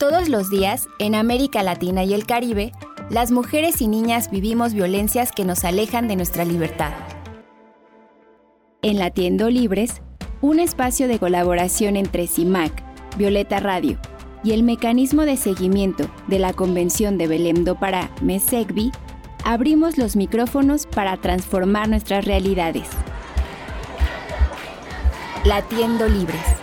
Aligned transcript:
Todos 0.00 0.28
los 0.28 0.48
días, 0.48 0.86
en 1.00 1.16
América 1.16 1.64
Latina 1.64 2.04
y 2.04 2.14
el 2.14 2.24
Caribe, 2.24 2.70
las 3.10 3.32
mujeres 3.32 3.82
y 3.82 3.88
niñas 3.88 4.30
vivimos 4.30 4.72
violencias 4.72 5.32
que 5.32 5.44
nos 5.44 5.64
alejan 5.64 6.06
de 6.06 6.14
nuestra 6.14 6.44
libertad. 6.44 6.92
En 8.82 9.00
Latiendo 9.00 9.50
Libres, 9.50 10.00
un 10.40 10.60
espacio 10.60 11.08
de 11.08 11.18
colaboración 11.18 11.96
entre 11.96 12.28
CIMAC, 12.28 12.80
Violeta 13.16 13.58
Radio 13.58 13.98
y 14.44 14.52
el 14.52 14.62
mecanismo 14.62 15.22
de 15.22 15.36
seguimiento 15.36 16.08
de 16.28 16.38
la 16.38 16.52
Convención 16.52 17.18
de 17.18 17.26
Belém 17.26 17.64
do 17.64 17.74
Pará, 17.74 18.08
MESECBI, 18.22 18.92
abrimos 19.44 19.98
los 19.98 20.14
micrófonos 20.14 20.86
para 20.86 21.16
transformar 21.16 21.88
nuestras 21.88 22.24
realidades. 22.24 22.88
Latiendo 25.44 26.06
Libres. 26.06 26.57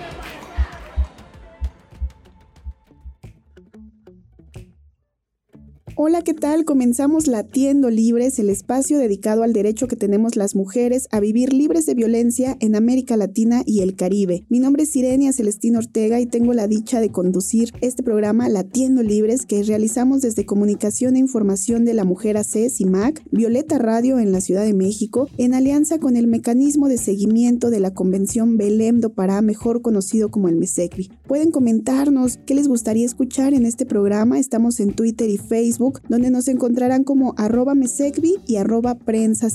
Hola, 6.07 6.21
¿qué 6.21 6.35
tal? 6.35 6.65
Comenzamos 6.65 7.25
Latiendo 7.25 7.89
Libres, 7.89 8.37
el 8.37 8.51
espacio 8.51 8.99
dedicado 8.99 9.41
al 9.41 9.53
derecho 9.53 9.87
que 9.87 9.95
tenemos 9.95 10.35
las 10.35 10.53
mujeres 10.53 11.07
a 11.09 11.19
vivir 11.19 11.51
libres 11.51 11.87
de 11.87 11.95
violencia 11.95 12.57
en 12.59 12.75
América 12.75 13.17
Latina 13.17 13.63
y 13.65 13.79
el 13.79 13.95
Caribe. 13.95 14.45
Mi 14.47 14.59
nombre 14.59 14.83
es 14.83 14.91
Sirenia 14.91 15.33
Celestina 15.33 15.79
Ortega 15.79 16.19
y 16.19 16.27
tengo 16.27 16.53
la 16.53 16.67
dicha 16.67 17.01
de 17.01 17.09
conducir 17.09 17.71
este 17.81 18.03
programa 18.03 18.47
Latiendo 18.49 19.01
Libres 19.01 19.47
que 19.47 19.63
realizamos 19.63 20.21
desde 20.21 20.45
Comunicación 20.45 21.15
e 21.15 21.19
Información 21.21 21.85
de 21.85 21.95
la 21.95 22.03
Mujer 22.03 22.37
AC, 22.37 22.69
CIMAC, 22.69 23.23
Violeta 23.31 23.79
Radio 23.79 24.19
en 24.19 24.31
la 24.31 24.41
Ciudad 24.41 24.63
de 24.63 24.75
México, 24.75 25.27
en 25.39 25.55
alianza 25.55 25.97
con 25.97 26.17
el 26.17 26.27
mecanismo 26.27 26.87
de 26.87 26.99
seguimiento 26.99 27.71
de 27.71 27.79
la 27.79 27.95
Convención 27.95 28.57
Belém 28.57 28.99
do 28.99 29.09
Pará, 29.09 29.41
mejor 29.41 29.81
conocido 29.81 30.29
como 30.29 30.49
el 30.49 30.57
MESECBI. 30.57 31.09
Pueden 31.27 31.49
comentarnos 31.49 32.37
qué 32.45 32.53
les 32.53 32.67
gustaría 32.67 33.07
escuchar 33.07 33.55
en 33.55 33.65
este 33.65 33.87
programa. 33.87 34.37
Estamos 34.37 34.79
en 34.79 34.93
Twitter 34.93 35.31
y 35.31 35.39
Facebook 35.39 35.94
donde 36.09 36.31
nos 36.31 36.47
encontrarán 36.47 37.03
como 37.03 37.33
arroba 37.37 37.75
mesecvi 37.75 38.35
y 38.47 38.57
arroba 38.57 38.95
prensa 38.95 39.49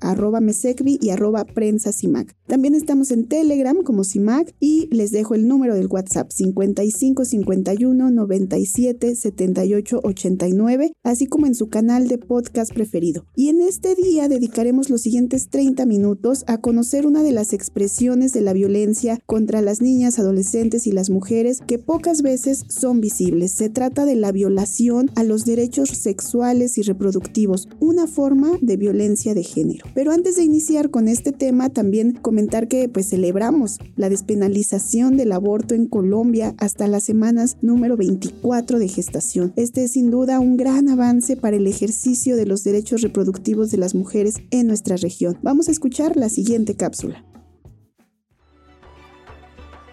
arroba 0.00 0.40
mesecvi 0.40 0.98
y 1.00 1.10
arroba 1.10 1.44
prensa 1.44 1.92
CIMAC. 1.92 2.34
También 2.46 2.74
estamos 2.74 3.10
en 3.10 3.26
Telegram 3.26 3.76
como 3.82 4.04
CIMAC 4.04 4.54
y 4.60 4.88
les 4.94 5.10
dejo 5.10 5.34
el 5.34 5.48
número 5.48 5.74
del 5.74 5.88
WhatsApp 5.88 6.30
55 6.30 7.24
51 7.24 8.10
97 8.10 9.16
78 9.16 10.00
89, 10.02 10.92
así 11.02 11.26
como 11.26 11.46
en 11.46 11.54
su 11.54 11.68
canal 11.68 12.08
de 12.08 12.18
podcast 12.18 12.72
preferido. 12.72 13.24
Y 13.34 13.48
en 13.48 13.60
este 13.60 13.94
día 13.94 14.28
dedicaremos 14.28 14.90
los 14.90 15.02
siguientes 15.02 15.48
30 15.48 15.86
minutos 15.86 16.44
a 16.46 16.58
conocer 16.58 17.06
una 17.06 17.22
de 17.22 17.32
las 17.32 17.52
expresiones 17.52 18.32
de 18.32 18.40
la 18.40 18.52
violencia 18.52 19.18
contra 19.26 19.62
las 19.62 19.80
niñas, 19.80 20.18
adolescentes 20.18 20.86
y 20.86 20.92
las 20.92 21.10
mujeres 21.10 21.60
que 21.66 21.78
pocas 21.78 22.22
veces 22.22 22.64
son 22.68 23.00
visibles. 23.00 23.52
Se 23.52 23.70
trata 23.70 24.04
de 24.04 24.16
la 24.16 24.32
violación 24.32 25.10
a 25.14 25.24
los 25.24 25.44
derechos 25.44 25.85
sexuales 25.88 26.78
y 26.78 26.82
reproductivos, 26.82 27.68
una 27.80 28.06
forma 28.06 28.52
de 28.60 28.76
violencia 28.76 29.34
de 29.34 29.42
género. 29.42 29.86
Pero 29.94 30.12
antes 30.12 30.36
de 30.36 30.42
iniciar 30.42 30.90
con 30.90 31.08
este 31.08 31.32
tema, 31.32 31.70
también 31.70 32.12
comentar 32.12 32.68
que 32.68 32.88
pues 32.88 33.08
celebramos 33.08 33.78
la 33.96 34.08
despenalización 34.08 35.16
del 35.16 35.32
aborto 35.32 35.74
en 35.74 35.86
Colombia 35.86 36.54
hasta 36.58 36.86
las 36.88 37.04
semanas 37.04 37.56
número 37.62 37.96
24 37.96 38.78
de 38.78 38.88
gestación. 38.88 39.52
Este 39.56 39.84
es 39.84 39.92
sin 39.92 40.10
duda 40.10 40.40
un 40.40 40.56
gran 40.56 40.88
avance 40.88 41.36
para 41.36 41.56
el 41.56 41.66
ejercicio 41.66 42.36
de 42.36 42.46
los 42.46 42.64
derechos 42.64 43.02
reproductivos 43.02 43.70
de 43.70 43.78
las 43.78 43.94
mujeres 43.94 44.36
en 44.50 44.66
nuestra 44.66 44.96
región. 44.96 45.38
Vamos 45.42 45.68
a 45.68 45.72
escuchar 45.72 46.16
la 46.16 46.28
siguiente 46.28 46.74
cápsula. 46.74 47.24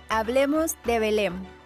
Hablemos 0.09 0.75
de 0.85 0.99
Belém. 0.99 1.62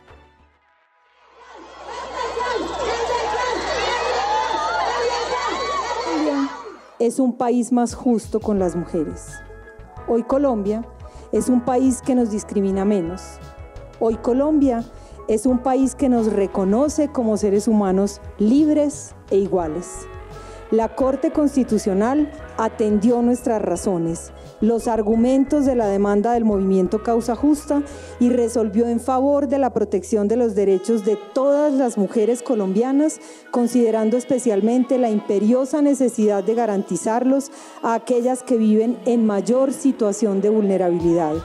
Es 7.00 7.20
un 7.20 7.34
país 7.34 7.72
más 7.72 7.94
justo 7.94 8.40
con 8.40 8.58
las 8.58 8.76
mujeres. 8.76 9.28
Hoy 10.08 10.24
Colombia 10.24 10.84
es 11.32 11.48
un 11.48 11.62
país 11.62 12.02
que 12.02 12.16
nos 12.16 12.32
discrimina 12.32 12.86
menos. 12.86 13.22
Hoy 14.00 14.16
Colombia 14.16 14.84
es 15.28 15.46
un 15.46 15.60
país 15.60 15.94
que 15.94 16.10
nos 16.10 16.32
reconoce 16.32 17.10
como 17.10 17.38
seres 17.38 17.68
humanos 17.68 18.22
libres 18.40 19.14
e 19.30 19.38
iguales. 19.38 20.08
La 20.72 20.90
Corte 20.96 21.32
Constitucional 21.32 22.30
atendió 22.58 23.22
nuestras 23.22 23.62
razones, 23.62 24.34
los 24.60 24.90
argumentos 24.90 25.66
de 25.66 25.76
la 25.76 25.88
demanda 25.88 26.34
del 26.34 26.44
movimiento 26.44 27.04
Causa 27.04 27.38
Justa 27.38 27.84
y 28.20 28.30
resolvió 28.30 28.86
en 28.86 29.00
favor 29.00 29.48
de 29.48 29.60
la 29.60 29.70
protección 29.70 30.28
de 30.28 30.36
los 30.36 30.56
derechos 30.56 31.06
de 31.06 31.18
todas 31.34 31.72
las 31.72 31.98
mujeres 31.98 32.42
colombianas, 32.42 33.22
considerando 33.50 34.18
especialmente 34.18 34.98
la 34.98 35.10
imperiosa 35.10 35.82
necesidad 35.82 36.44
de 36.44 36.56
garantizarlos 36.56 37.50
a 37.82 37.94
aquellas 37.94 38.44
que 38.44 38.58
viven 38.58 38.98
en 39.06 39.26
mayor 39.26 39.72
situación 39.72 40.42
de 40.42 40.50
vulnerabilidad. 40.50 41.36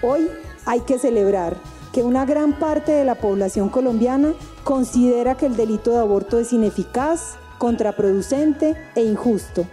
Hoy 0.00 0.28
hay 0.64 0.80
que 0.82 1.00
celebrar 1.00 1.56
que 1.92 2.04
una 2.04 2.24
gran 2.24 2.56
parte 2.60 2.92
de 2.92 3.04
la 3.04 3.16
población 3.16 3.68
colombiana 3.68 4.32
considera 4.62 5.36
que 5.36 5.46
el 5.46 5.56
delito 5.56 5.90
de 5.90 5.98
aborto 5.98 6.38
es 6.38 6.52
ineficaz, 6.52 7.36
contraproducente 7.58 8.76
e 8.94 9.02
injusto 9.02 9.66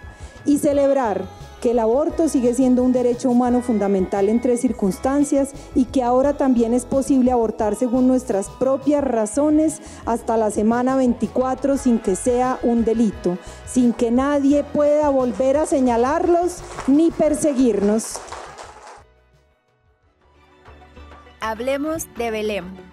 y 0.44 0.58
celebrar 0.58 1.24
que 1.60 1.70
el 1.70 1.78
aborto 1.78 2.28
sigue 2.28 2.54
siendo 2.54 2.82
un 2.82 2.92
derecho 2.92 3.30
humano 3.30 3.62
fundamental 3.62 4.28
en 4.28 4.40
tres 4.40 4.60
circunstancias 4.60 5.52
y 5.74 5.86
que 5.86 6.02
ahora 6.02 6.34
también 6.36 6.74
es 6.74 6.84
posible 6.84 7.32
abortar 7.32 7.74
según 7.74 8.06
nuestras 8.06 8.48
propias 8.48 9.02
razones 9.02 9.80
hasta 10.04 10.36
la 10.36 10.50
semana 10.50 10.96
24 10.96 11.76
sin 11.76 11.98
que 11.98 12.14
sea 12.14 12.58
un 12.62 12.84
delito, 12.84 13.38
sin 13.66 13.92
que 13.92 14.10
nadie 14.10 14.64
pueda 14.64 15.08
volver 15.08 15.56
a 15.56 15.66
señalarlos 15.66 16.58
ni 16.86 17.10
perseguirnos. 17.10 18.20
Hablemos 21.40 22.06
de 22.16 22.30
Belém. 22.30 22.85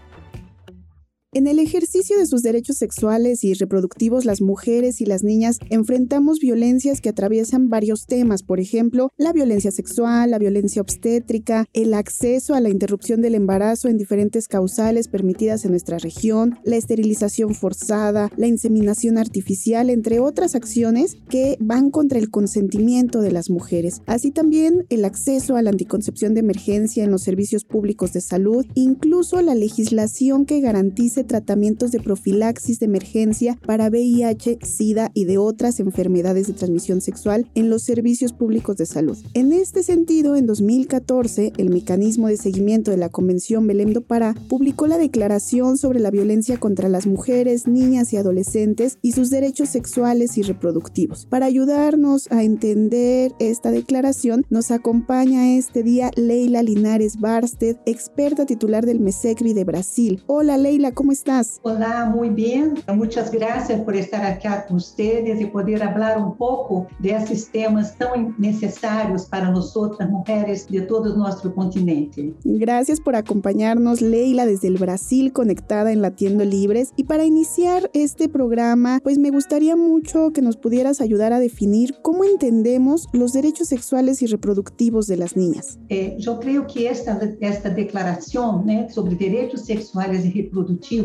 En 1.36 1.48
el 1.48 1.58
ejercicio 1.58 2.20
de 2.20 2.28
sus 2.28 2.44
derechos 2.44 2.78
sexuales 2.78 3.44
y 3.44 3.56
reproductivos, 3.56 4.24
las 4.24 4.40
mujeres 4.40 5.02
y 5.02 5.08
las 5.08 5.24
niñas 5.24 5.58
enfrentamos 5.72 6.38
violencias 6.38 7.02
que 7.02 7.10
atraviesan 7.10 7.70
varios 7.70 8.06
temas, 8.06 8.44
por 8.44 8.60
ejemplo, 8.60 9.10
la 9.18 9.34
violencia 9.34 9.72
sexual, 9.72 10.30
la 10.30 10.38
violencia 10.38 10.80
obstétrica, 10.80 11.66
el 11.74 11.96
acceso 11.96 12.54
a 12.54 12.60
la 12.60 12.70
interrupción 12.70 13.22
del 13.22 13.34
embarazo 13.34 13.88
en 13.88 13.98
diferentes 13.98 14.48
causales 14.48 15.08
permitidas 15.08 15.66
en 15.66 15.72
nuestra 15.72 15.98
región, 15.98 16.60
la 16.66 16.76
esterilización 16.76 17.56
forzada, 17.56 18.30
la 18.38 18.46
inseminación 18.46 19.18
artificial, 19.18 19.90
entre 19.90 20.20
otras 20.20 20.54
acciones 20.54 21.18
que 21.30 21.58
van 21.60 21.90
contra 21.90 22.20
el 22.20 22.30
consentimiento 22.30 23.22
de 23.22 23.32
las 23.32 23.50
mujeres. 23.50 24.04
Así 24.06 24.30
también 24.30 24.86
el 24.90 25.04
acceso 25.04 25.56
a 25.56 25.64
la 25.64 25.72
anticoncepción 25.72 26.36
de 26.36 26.42
emergencia 26.42 27.04
en 27.04 27.10
los 27.10 27.24
servicios 27.24 27.66
públicos 27.66 28.14
de 28.14 28.22
salud, 28.22 28.68
incluso 28.76 29.42
la 29.42 29.56
legislación 29.56 30.46
que 30.46 30.62
garantice 30.62 31.22
tratamientos 31.23 31.91
de 31.91 32.00
profilaxis 32.00 32.79
de 32.79 32.85
emergencia 32.85 33.57
para 33.66 33.89
VIH, 33.89 34.59
SIDA 34.61 35.11
y 35.13 35.25
de 35.25 35.38
otras 35.38 35.79
enfermedades 35.79 36.47
de 36.47 36.53
transmisión 36.53 37.01
sexual 37.01 37.47
en 37.56 37.69
los 37.69 37.84
servicios 37.84 38.34
públicos 38.34 38.78
de 38.78 38.85
salud. 38.85 39.17
En 39.34 39.53
este 39.53 39.84
sentido, 39.84 40.35
en 40.35 40.45
2014, 40.45 41.53
el 41.57 41.69
mecanismo 41.69 42.28
de 42.28 42.38
seguimiento 42.38 42.91
de 42.91 42.97
la 42.97 43.09
Convención 43.09 43.67
Belém 43.67 43.94
do 43.94 44.01
Pará 44.01 44.35
publicó 44.50 44.88
la 44.88 44.97
Declaración 44.97 45.78
sobre 45.78 46.00
la 46.00 46.11
violencia 46.11 46.59
contra 46.59 46.89
las 46.89 47.07
mujeres, 47.07 47.67
niñas 47.67 48.13
y 48.13 48.17
adolescentes 48.17 48.97
y 49.01 49.13
sus 49.13 49.29
derechos 49.29 49.69
sexuales 49.69 50.38
y 50.38 50.41
reproductivos. 50.41 51.25
Para 51.25 51.45
ayudarnos 51.45 52.31
a 52.31 52.44
entender 52.44 53.31
esta 53.40 53.72
declaración, 53.72 54.45
nos 54.50 54.72
acompaña 54.72 55.55
este 55.55 55.84
día 55.84 56.11
Leila 56.16 56.63
Linares 56.63 57.19
Barsted, 57.19 57.78
experta 57.85 58.45
titular 58.45 58.85
del 58.85 59.00
MESECRI 59.00 59.53
de 59.53 59.64
Brasil. 59.64 60.23
Hola 60.28 60.58
Leila, 60.58 60.91
¿cómo 60.91 61.11
estás? 61.14 61.60
Olá, 61.64 62.06
muito 62.06 62.34
bem. 62.34 62.74
Muitas 62.96 63.30
graças 63.30 63.80
por 63.82 63.96
estar 63.96 64.24
aqui 64.26 64.48
com 64.68 64.74
vocês 64.74 65.40
e 65.40 65.46
poder 65.46 65.80
falar 65.80 66.18
um 66.18 66.32
pouco 66.32 66.88
desses 67.00 67.46
temas 67.46 67.92
tão 67.96 68.34
necessários 68.38 69.26
para 69.26 69.52
nós 69.52 69.76
outras 69.76 70.10
mulheres 70.10 70.66
de 70.68 70.82
todo 70.82 71.14
o 71.14 71.18
nosso 71.18 71.50
continente. 71.52 72.34
Gracias 72.44 73.00
por 73.00 73.16
acompañarnos, 73.16 74.02
Leila, 74.02 74.46
desde 74.46 74.68
el 74.68 74.78
Brasil, 74.78 75.32
conectada 75.32 75.92
en 75.92 76.02
Latiendo 76.02 76.44
Libres. 76.44 76.92
Y 76.98 77.04
para 77.04 77.26
iniciar 77.26 77.90
este 77.94 78.28
programa, 78.28 79.00
pues 79.04 79.18
me 79.18 79.30
gustaría 79.30 79.76
mucho 79.76 80.32
que 80.32 80.42
nos 80.42 80.58
pudieras 80.58 81.00
ayudar 81.00 81.32
a 81.32 81.40
definir 81.40 81.96
cómo 82.02 82.24
entendemos 82.24 83.08
los 83.14 83.34
derechos 83.34 83.68
sexuales 83.68 84.22
y 84.22 84.26
reproductivos 84.26 85.08
de 85.08 85.18
las 85.18 85.38
niñas. 85.38 85.80
Eh, 85.90 86.16
yo 86.18 86.40
creo 86.40 86.66
que 86.66 86.90
esta, 86.90 87.20
esta 87.40 87.70
declaración 87.70 88.66
sobre 88.90 89.16
derechos 89.16 89.66
sexuales 89.66 90.26
y 90.26 90.32
reproductivos 90.42 91.03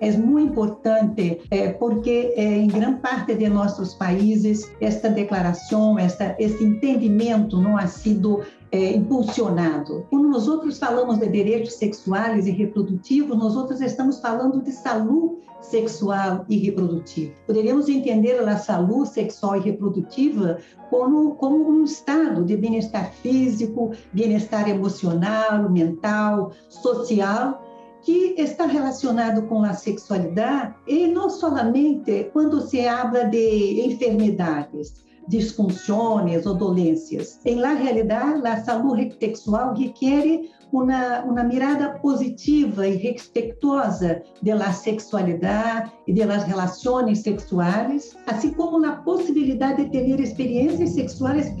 é 0.00 0.12
muito 0.12 0.50
importante 0.50 1.40
é, 1.50 1.70
porque 1.70 2.32
é, 2.36 2.58
em 2.58 2.68
grande 2.68 3.00
parte 3.00 3.34
de 3.34 3.48
nossos 3.48 3.94
países 3.94 4.70
esta 4.80 5.08
declaração, 5.08 5.98
esta, 5.98 6.36
este 6.38 6.64
entendimento 6.64 7.58
não 7.58 7.76
ha 7.76 7.86
sido 7.86 8.42
é, 8.70 8.92
impulsionado. 8.92 10.06
Quando 10.10 10.28
nós 10.28 10.48
outros 10.48 10.78
falamos 10.78 11.18
de 11.18 11.28
direitos 11.28 11.74
sexuais 11.74 12.46
e 12.46 12.50
reprodutivos, 12.50 13.36
nós 13.36 13.56
outros 13.56 13.80
estamos 13.80 14.20
falando 14.20 14.62
de 14.62 14.72
saúde 14.72 15.36
sexual 15.62 16.44
e 16.48 16.58
reprodutiva. 16.58 17.32
Poderíamos 17.46 17.88
entender 17.88 18.38
a 18.40 18.56
saúde 18.56 19.08
sexual 19.08 19.56
e 19.56 19.60
reprodutiva 19.60 20.58
como, 20.90 21.34
como 21.36 21.68
um 21.68 21.84
estado 21.84 22.44
de 22.44 22.56
bem-estar 22.56 23.12
físico, 23.12 23.92
bem-estar 24.12 24.68
emocional, 24.68 25.68
mental, 25.70 26.52
social, 26.68 27.65
que 28.06 28.36
está 28.38 28.66
relacionado 28.66 29.42
com 29.48 29.64
a 29.64 29.74
sexualidade 29.74 30.76
e 30.86 31.08
não 31.08 31.28
somente 31.28 32.30
quando 32.32 32.60
se 32.60 32.86
habla 32.86 33.24
de 33.24 33.84
enfermidades, 33.84 35.04
disfunções 35.26 36.46
ou 36.46 36.54
dolências. 36.54 37.40
Em 37.44 37.56
la 37.56 37.72
realidade, 37.72 38.46
a 38.46 38.62
saúde 38.62 39.12
sexual 39.18 39.74
requer 39.74 40.48
uma, 40.72 41.24
uma 41.24 41.42
mirada 41.42 41.98
positiva 41.98 42.86
e 42.86 42.94
respeitosa 42.94 44.22
da 44.40 44.72
sexualidade 44.72 45.90
e 46.06 46.12
das 46.12 46.44
relações 46.44 47.22
sexuais, 47.22 48.16
assim 48.28 48.52
como 48.52 48.78
na 48.78 48.98
possibilidade 48.98 49.84
de 49.84 49.90
ter 49.90 50.20
experiências 50.20 50.90
sexuais 50.90 51.52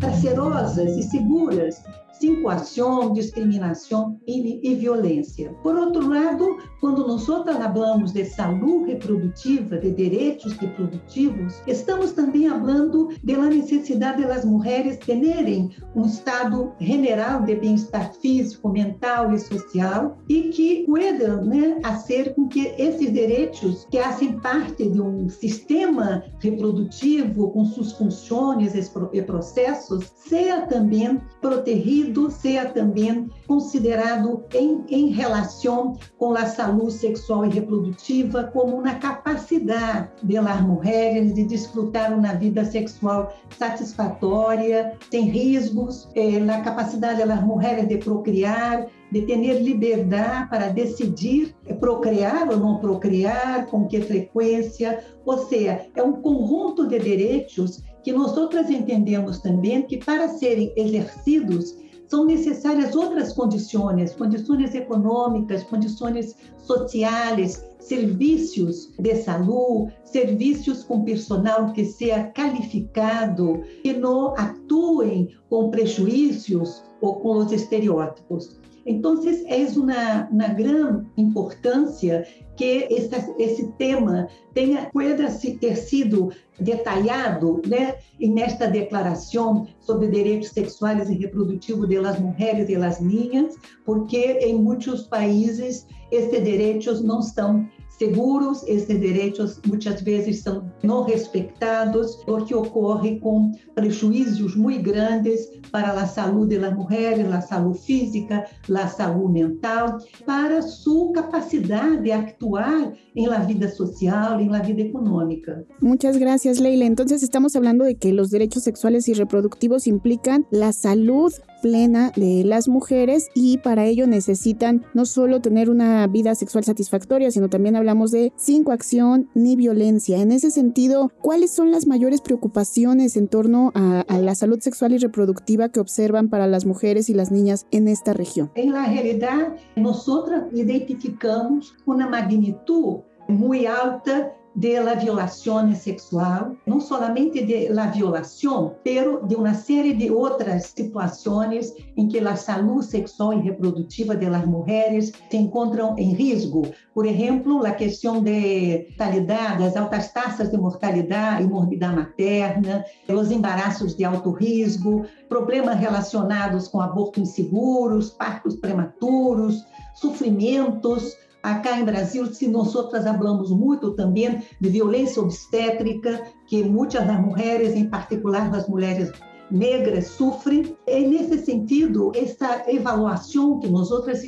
prazerosas 0.00 0.98
e 0.98 1.02
seguras, 1.04 1.82
sem 2.18 2.42
coação, 2.42 3.12
discriminação 3.12 4.18
e, 4.26 4.60
e, 4.68 4.74
violência. 4.74 5.54
Por 5.62 5.76
outro 5.76 6.08
lado, 6.08 6.58
quando 6.80 7.06
nós 7.06 7.24
falamos 7.26 8.12
de 8.12 8.24
saúde 8.24 8.92
reprodutiva, 8.92 9.78
de 9.78 9.90
direitos 9.92 10.52
reprodutivos, 10.54 11.62
estamos 11.66 12.12
também 12.12 12.48
falando 12.48 13.08
da 13.22 13.36
necessidade 13.36 14.26
das 14.26 14.44
mulheres 14.44 14.98
terem 14.98 15.70
um 15.94 16.06
estado 16.06 16.72
general 16.80 17.42
de 17.42 17.54
bem-estar 17.54 18.12
físico, 18.14 18.68
mental 18.68 19.32
e 19.32 19.38
social 19.38 20.18
e 20.28 20.48
que 20.48 20.84
puedan 20.84 21.42
né, 21.42 21.78
fazer 21.82 22.34
com 22.34 22.48
que 22.48 22.74
esses 22.78 23.12
direitos 23.12 23.86
que 23.90 24.00
fazem 24.00 24.38
parte 24.40 24.88
de 24.88 25.00
um 25.00 25.28
sistema 25.28 26.24
reprodutivo 26.40 27.50
com 27.50 27.64
suas 27.64 27.92
funções 27.92 28.74
e 29.12 29.22
processos, 29.22 30.12
seja 30.16 30.62
também 30.62 31.20
protegido 31.40 32.07
seja 32.30 32.66
também 32.66 33.28
considerado 33.46 34.44
em, 34.54 34.84
em 34.88 35.08
relação 35.08 35.96
com 36.16 36.34
a 36.34 36.46
saúde 36.46 36.92
sexual 36.92 37.44
e 37.46 37.48
reprodutiva 37.48 38.44
como 38.52 38.76
uma 38.76 38.94
capacidade 38.94 40.08
das 40.22 40.60
mulheres 40.60 41.34
de 41.34 41.44
desfrutar 41.44 42.16
uma 42.16 42.34
vida 42.34 42.64
sexual 42.64 43.32
satisfatória, 43.58 44.96
sem 45.10 45.24
riscos, 45.28 46.08
eh, 46.14 46.38
na 46.38 46.60
capacidade 46.60 47.24
das 47.24 47.42
mulheres 47.42 47.88
de 47.88 47.96
procriar, 47.98 48.86
de 49.10 49.22
ter 49.22 49.36
liberdade 49.62 50.50
para 50.50 50.68
decidir 50.68 51.54
procriar 51.80 52.48
ou 52.48 52.56
não 52.56 52.78
procriar, 52.78 53.66
com 53.66 53.86
que 53.86 54.00
frequência, 54.00 55.02
ou 55.24 55.38
seja, 55.46 55.86
é 55.94 56.02
um 56.02 56.12
conjunto 56.12 56.86
de 56.86 56.98
direitos 56.98 57.82
que 58.02 58.12
nós 58.12 58.36
outras 58.36 58.70
entendemos 58.70 59.38
também 59.40 59.82
que 59.82 59.98
para 59.98 60.28
serem 60.28 60.72
exercidos 60.76 61.76
são 62.08 62.24
necessárias 62.24 62.96
outras 62.96 63.32
condições, 63.32 64.14
condições 64.14 64.74
econômicas, 64.74 65.62
condições 65.62 66.34
sociais, 66.58 67.64
serviços 67.78 68.90
de 68.98 69.14
saúde, 69.16 69.92
serviços 70.04 70.82
com 70.82 71.04
personal 71.04 71.72
que 71.72 71.84
seja 71.84 72.24
qualificado, 72.34 73.62
que 73.82 73.92
não 73.92 74.34
atuem 74.36 75.28
com 75.50 75.70
prejuízos 75.70 76.82
ou 77.00 77.16
com 77.16 77.38
os 77.38 77.52
estereótipos. 77.52 78.58
Então, 78.88 79.20
é 79.46 79.64
uma, 79.78 80.28
uma 80.30 80.48
grande 80.48 81.06
importância 81.18 82.26
que 82.56 82.86
esse, 82.90 83.34
esse 83.38 83.68
tema 83.72 84.26
tenha 84.54 84.88
pueda 84.90 85.30
ter 85.60 85.76
sido 85.76 86.32
detalhado 86.58 87.60
né, 87.66 87.96
nesta 88.18 88.66
declaração 88.66 89.66
sobre 89.78 90.08
direitos 90.08 90.48
sexuais 90.48 91.08
e 91.10 91.14
reprodutivos 91.14 91.86
das 91.86 92.18
mulheres 92.18 92.68
e 92.70 92.76
das 92.78 92.98
niñas, 92.98 93.56
porque 93.84 94.38
em 94.40 94.54
muitos 94.54 95.02
países 95.06 95.86
estes 96.10 96.42
direitos 96.42 97.04
não 97.04 97.20
estão 97.20 97.68
seguros, 97.98 98.62
esses 98.66 99.00
direitos 99.00 99.60
muitas 99.66 100.00
vezes 100.02 100.42
são 100.42 100.70
não 100.82 101.02
respeitados, 101.02 102.22
o 102.26 102.44
que 102.44 102.54
ocorre 102.54 103.18
com 103.18 103.52
prejuízos 103.74 104.54
muito 104.54 104.82
grandes 104.82 105.50
para 105.72 105.92
a 105.92 106.06
saúde 106.06 106.58
das 106.58 106.74
mulheres, 106.74 107.26
a 107.32 107.40
saúde 107.40 107.80
física, 107.80 108.46
a 108.74 108.86
saúde 108.86 109.42
mental, 109.42 109.98
para 110.24 110.62
sua 110.62 111.12
capacidade 111.12 112.02
de 112.02 112.12
actuar 112.12 112.92
em 113.16 113.26
la 113.26 113.40
vida 113.40 113.68
social, 113.68 114.40
em 114.40 114.48
la 114.48 114.60
vida 114.60 114.82
econômica. 114.82 115.64
Muchas 115.80 116.16
gracias, 116.16 116.60
Leila. 116.60 116.84
Entonces 116.84 117.22
estamos 117.22 117.56
hablando 117.56 117.84
de 117.84 117.96
que 117.96 118.12
los 118.12 118.30
derechos 118.30 118.62
sexuales 118.62 119.08
y 119.08 119.14
reproductivos 119.14 119.86
implican 119.86 120.46
la 120.50 120.72
salud 120.72 121.32
plena 121.62 122.12
de 122.16 122.44
las 122.44 122.68
mujeres 122.68 123.30
y 123.34 123.58
para 123.58 123.84
ello 123.84 124.06
necesitan 124.06 124.84
no 124.94 125.04
solo 125.04 125.40
tener 125.40 125.70
una 125.70 126.06
vida 126.06 126.34
sexual 126.34 126.64
satisfactoria, 126.64 127.30
sino 127.30 127.48
también 127.48 127.76
hablamos 127.76 128.10
de 128.10 128.32
sin 128.36 128.64
coacción 128.64 129.28
ni 129.34 129.56
violencia. 129.56 130.20
En 130.20 130.32
ese 130.32 130.50
sentido, 130.50 131.10
¿cuáles 131.20 131.50
son 131.50 131.70
las 131.70 131.86
mayores 131.86 132.20
preocupaciones 132.20 133.16
en 133.16 133.28
torno 133.28 133.72
a, 133.74 134.00
a 134.00 134.18
la 134.18 134.34
salud 134.34 134.60
sexual 134.60 134.92
y 134.92 134.98
reproductiva 134.98 135.68
que 135.68 135.80
observan 135.80 136.28
para 136.28 136.46
las 136.46 136.66
mujeres 136.66 137.08
y 137.08 137.14
las 137.14 137.30
niñas 137.30 137.66
en 137.70 137.88
esta 137.88 138.12
región? 138.12 138.50
En 138.54 138.72
la 138.72 138.86
realidad, 138.86 139.54
nosotros 139.76 140.44
identificamos 140.52 141.74
una 141.86 142.08
magnitud 142.08 142.98
muy 143.28 143.66
alta 143.66 144.32
de 144.54 144.80
la 144.80 144.94
violação 144.94 145.72
sexual, 145.74 146.56
não 146.66 146.80
somente 146.80 147.44
de 147.44 147.68
la 147.68 147.86
violação, 147.86 148.74
pero 148.82 149.26
de 149.26 149.34
uma 149.34 149.54
série 149.54 149.94
de 149.94 150.10
outras 150.10 150.66
situações 150.66 151.72
em 151.96 152.08
que 152.08 152.18
a 152.18 152.36
saúde 152.36 152.86
sexual 152.86 153.32
e 153.32 153.40
reprodutiva 153.40 154.14
das 154.14 154.44
mulheres 154.46 155.12
se 155.30 155.36
encontram 155.36 155.96
em 155.98 156.12
risco. 156.12 156.62
Por 156.92 157.06
exemplo, 157.06 157.64
a 157.64 157.70
questão 157.70 158.22
de 158.22 158.86
mortalidade, 158.88 159.64
as 159.64 159.76
altas 159.76 160.12
taxas 160.12 160.50
de 160.50 160.56
mortalidade 160.56 161.44
e 161.44 161.46
morbidade 161.46 161.96
materna, 161.96 162.84
os 163.08 163.30
embaraços 163.30 163.96
de 163.96 164.04
alto 164.04 164.30
risco, 164.30 165.04
problemas 165.28 165.78
relacionados 165.78 166.68
com 166.68 166.80
aborto 166.80 167.20
inseguros, 167.20 168.10
partos 168.10 168.56
prematuros, 168.56 169.64
sofrimentos 169.94 171.16
Acá 171.42 171.78
em 171.78 171.84
Brasil, 171.84 172.26
se 172.26 172.48
nós 172.48 172.74
outras 172.74 173.04
falamos 173.04 173.50
muito 173.50 173.94
também 173.94 174.42
de 174.60 174.68
violência 174.68 175.22
obstétrica, 175.22 176.22
que 176.46 176.64
muitas 176.64 177.06
das 177.06 177.20
mulheres, 177.20 177.74
em 177.74 177.88
particular 177.88 178.50
das 178.50 178.68
mulheres 178.68 179.12
negras, 179.50 180.08
sofrem. 180.08 180.76
E 180.86 181.00
nesse 181.06 181.44
sentido, 181.44 182.12
essa 182.14 182.64
avaliação 182.68 183.60
que 183.60 183.68
nós 183.68 183.90
outras 183.90 184.22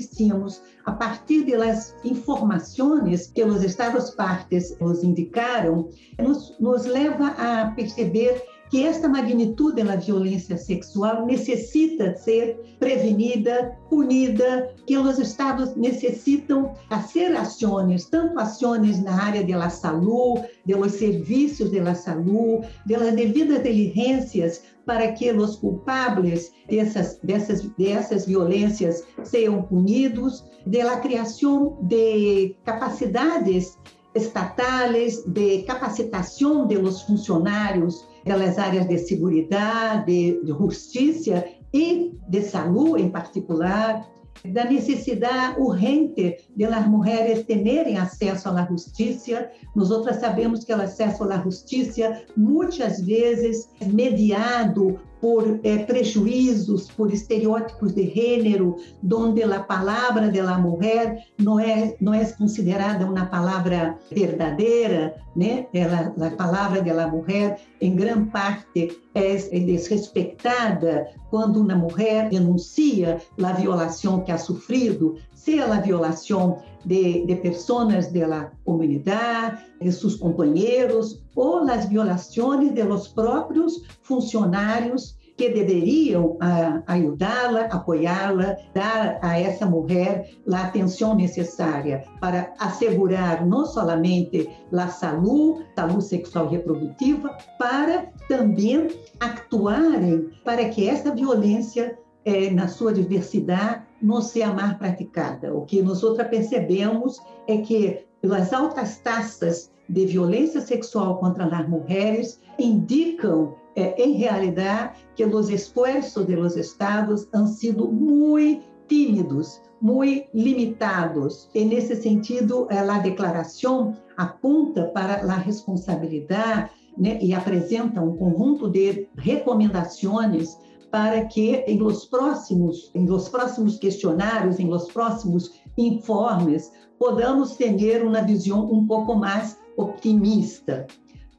a 0.87 0.93
partir 0.93 1.45
das 1.45 1.95
informações 2.05 3.27
que 3.27 3.45
os 3.45 3.63
Estados 3.63 4.11
partes 4.11 4.77
nos 4.81 5.03
indicaram, 5.03 5.89
nos, 6.19 6.59
nos 6.59 6.87
leva 6.87 7.29
a 7.29 7.71
perceber 7.73 8.43
que 8.71 8.85
esta 8.85 9.09
magnitude 9.09 9.83
na 9.83 9.97
violência 9.97 10.57
sexual 10.57 11.27
necessita 11.27 12.15
ser 12.17 12.77
prevenida, 12.79 13.77
punida, 13.91 14.73
que 14.87 14.97
os 14.97 15.19
estados 15.19 15.75
necessitam 15.75 16.73
fazer 16.89 17.35
ações, 17.37 18.05
tanto 18.05 18.39
ações 18.39 19.03
na 19.03 19.25
área 19.25 19.45
da 19.45 19.69
saúde, 19.69 20.45
dos 20.65 20.93
serviços 20.93 21.73
da 21.73 21.95
saúde, 21.97 22.69
das 22.87 23.13
devidas 23.15 23.63
diligências 23.63 24.63
para 24.87 25.13
que 25.13 25.33
os 25.33 25.57
culpables 25.57 26.53
dessas, 26.69 27.19
dessas, 27.25 27.63
dessas 27.77 28.25
violências 28.25 29.05
sejam 29.25 29.63
punidos, 29.63 30.45
da 30.65 30.97
criação 30.99 31.79
de 31.83 32.55
capacidades 32.65 33.77
estatais 34.15 35.25
de 35.25 35.63
capacitação 35.63 36.67
de 36.67 36.77
los 36.77 37.03
funcionários 37.03 38.10
das 38.25 38.59
áreas 38.59 38.87
de 38.87 38.99
segurança, 38.99 40.05
de, 40.07 40.41
de 40.45 40.49
justiça 40.49 41.45
e 41.73 42.13
de 42.29 42.43
saúde 42.43 43.03
em 43.03 43.11
particular, 43.11 44.07
da 44.45 44.65
necessidade 44.65 45.61
urgente 45.61 46.37
de 46.57 46.67
mulheres 46.89 47.45
terem 47.45 47.99
acesso 47.99 48.49
à 48.49 48.67
justiça. 48.67 49.51
Nós 49.77 49.91
outras 49.91 50.17
sabemos 50.17 50.65
que 50.65 50.73
o 50.73 50.81
acesso 50.81 51.25
à 51.25 51.39
justiça 51.43 52.23
muitas 52.37 53.01
vezes 53.03 53.69
é 53.81 53.85
mediado 53.85 54.99
por 55.21 55.61
eh, 55.63 55.79
prejuízos, 55.85 56.91
por 56.91 57.13
estereótipos 57.13 57.93
de 57.93 58.09
gênero, 58.09 58.77
onde 59.13 59.43
a 59.43 59.61
palavra 59.61 60.31
da 60.31 60.59
mulher 60.59 61.27
não 61.39 61.61
é 61.61 61.97
não 62.01 62.15
é 62.15 62.25
considerada 62.33 63.05
uma 63.05 63.27
palavra 63.27 63.99
verdadeira, 64.11 65.15
né? 65.37 65.67
Ela, 65.75 66.15
a 66.27 66.31
palavra 66.31 66.81
da 66.83 67.07
mulher, 67.07 67.61
em 67.81 67.95
grande 67.95 68.31
parte, 68.31 68.99
é, 69.15 69.35
é 69.35 69.61
desrespeitada 69.61 71.09
quando 71.31 71.61
uma 71.61 71.75
mulher 71.75 72.29
denuncia 72.29 73.21
a 73.43 73.53
violação 73.53 74.21
que 74.21 74.33
ha 74.33 74.39
sofrido, 74.39 75.17
seja 75.51 75.75
a 75.75 75.81
violação 75.81 76.63
de, 76.85 77.27
de 77.27 77.37
pessoas 77.37 78.11
da 78.13 78.53
comunidade, 78.65 79.65
de 79.81 79.91
seus 79.91 80.15
companheiros, 80.17 81.23
ou 81.35 81.69
as 81.69 81.87
violações 81.87 82.73
de 82.73 82.83
los 82.83 83.09
próprios 83.09 83.83
funcionários 84.03 85.19
que 85.37 85.49
deveriam 85.49 86.33
uh, 86.33 86.83
ajudá-la, 86.87 87.63
apoiá-la, 87.67 88.57
dar 88.75 89.19
a 89.23 89.41
essa 89.41 89.65
mulher 89.65 90.31
a 90.53 90.65
atenção 90.65 91.15
necessária 91.15 92.05
para 92.21 92.53
assegurar 92.59 93.47
não 93.47 93.65
somente 93.65 94.51
a 94.71 94.89
saúde, 94.89 95.65
saúde 95.75 96.05
sexual 96.05 96.47
e 96.47 96.57
reprodutiva, 96.57 97.37
para 97.59 98.11
também 98.29 98.89
actuarem 99.19 100.29
para 100.45 100.69
que 100.69 100.87
essa 100.87 101.15
violência 101.15 101.99
eh, 102.27 102.51
na 102.51 102.69
sua 102.69 102.93
diversidade 102.93 103.90
não 104.03 104.21
seja 104.21 104.53
mais 104.53 104.77
praticada. 104.77 105.55
O 105.55 105.65
que 105.65 105.83
nós 105.83 106.03
outras 106.03 106.29
percebemos 106.29 107.19
é 107.47 107.59
que 107.59 108.07
as 108.31 108.53
altas 108.53 108.99
taxas 108.99 109.71
de 109.89 110.07
violência 110.07 110.61
sexual 110.61 111.19
contra 111.19 111.45
as 111.45 111.69
mulheres 111.69 112.41
indicam 112.59 113.55
eh, 113.77 113.95
em 113.99 114.13
realidade 114.13 114.99
que 115.17 115.25
os 115.25 115.49
esforços 115.49 116.27
de 116.27 116.37
los 116.37 116.57
estados 116.57 117.29
han 117.33 117.47
sido 117.47 117.91
muito 117.91 118.71
tímidos, 118.91 119.63
muito 119.81 120.29
limitados. 120.35 121.49
E 121.55 121.65
nesse 121.65 121.95
sentido, 121.97 122.67
a 122.71 122.99
declaração 122.99 123.95
aponta 124.17 124.87
para 124.89 125.15
a 125.15 125.37
responsabilidade 125.37 126.71
né, 126.99 127.19
e 127.23 127.33
apresenta 127.33 128.03
um 128.03 128.17
conjunto 128.17 128.69
de 128.69 129.09
recomendações 129.17 130.59
para 130.91 131.25
que 131.27 131.65
em 131.67 131.79
los 131.79 132.07
próximos, 132.07 132.91
em 132.95 133.07
los 133.07 133.29
próximos 133.29 133.79
questionários, 133.79 134.59
em 134.59 134.67
los 134.67 134.91
próximos 134.91 135.53
informes, 135.79 136.73
podamos 136.99 137.57
ter 137.57 138.05
uma 138.05 138.23
visão 138.23 138.71
um 138.71 138.87
pouco 138.87 139.15
mais 139.15 139.57
optimista. 139.77 140.87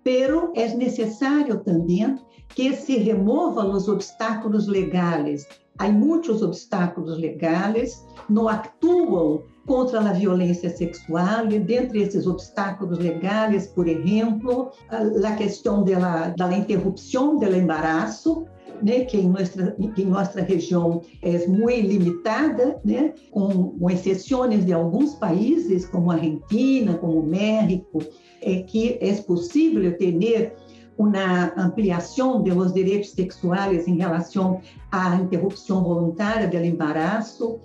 Pero 0.04 0.52
é 0.56 0.74
necessário 0.74 1.60
também 1.60 2.18
que 2.50 2.74
se 2.76 2.98
removam 2.98 3.72
os 3.72 3.88
obstáculos 3.88 4.68
legais. 4.68 5.48
Há 5.78 5.90
muitos 5.90 6.42
obstáculos 6.42 7.18
legais, 7.18 8.06
não 8.30 8.48
atuam 8.48 9.44
contra 9.66 10.00
a 10.00 10.14
violência 10.14 10.70
sexual, 10.70 11.48
e 11.50 11.60
dentre 11.60 12.02
esses 12.02 12.28
obstáculos 12.28 13.00
legais, 13.00 13.68
por 13.68 13.88
exemplo, 13.88 14.72
a 14.90 15.32
questão 15.36 15.84
da, 15.84 16.58
interrupção 16.58 17.38
do 17.38 17.56
embaraço, 17.56 18.46
né, 18.82 19.06
que 19.06 19.18
em 19.18 19.30
nossa, 19.30 19.76
em 19.80 20.06
nossa 20.06 20.42
região 20.42 21.02
é 21.22 21.48
muito 21.48 21.88
limitada, 21.88 22.80
né, 22.84 23.14
com, 23.30 23.78
com 23.78 23.90
exceções 23.90 24.66
de 24.66 24.74
alguns 24.74 25.16
países, 25.16 25.86
como 25.86 26.12
a 26.12 26.16
Argentina, 26.16 26.96
como 26.96 27.20
o 27.20 27.26
México, 27.26 28.00
é 28.42 28.62
que 28.64 28.98
é 29.02 29.14
possível 29.22 29.98
ter 29.98 30.54
uma 30.98 31.54
ampliação 31.58 32.44
dos 32.44 32.74
direitos 32.74 33.12
sexuais 33.12 33.88
em 33.88 33.98
relação 33.98 34.62
à 34.92 35.16
interrupção 35.16 35.84
voluntária 35.84 36.48
do 36.48 36.58
embaraço. 36.58 37.60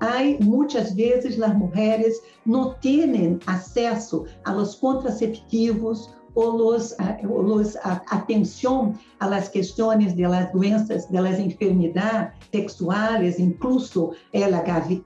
Há 0.00 0.18
muitas 0.42 0.92
vezes 0.92 1.40
as 1.40 1.56
mulheres 1.56 2.20
não 2.44 2.74
têm 2.74 3.38
acesso 3.46 4.26
aos 4.44 4.74
contraceptivos 4.74 6.12
ou 6.34 6.50
los, 6.50 6.96
los 7.22 7.76
atenção 7.76 8.94
às 9.20 9.48
questões 9.48 10.14
das 10.14 10.52
doenças, 10.52 11.06
das 11.06 11.38
enfermidades 11.38 12.32
sexuais, 12.50 13.38
incluso 13.38 14.12
el 14.32 14.54
HIV, 14.54 15.04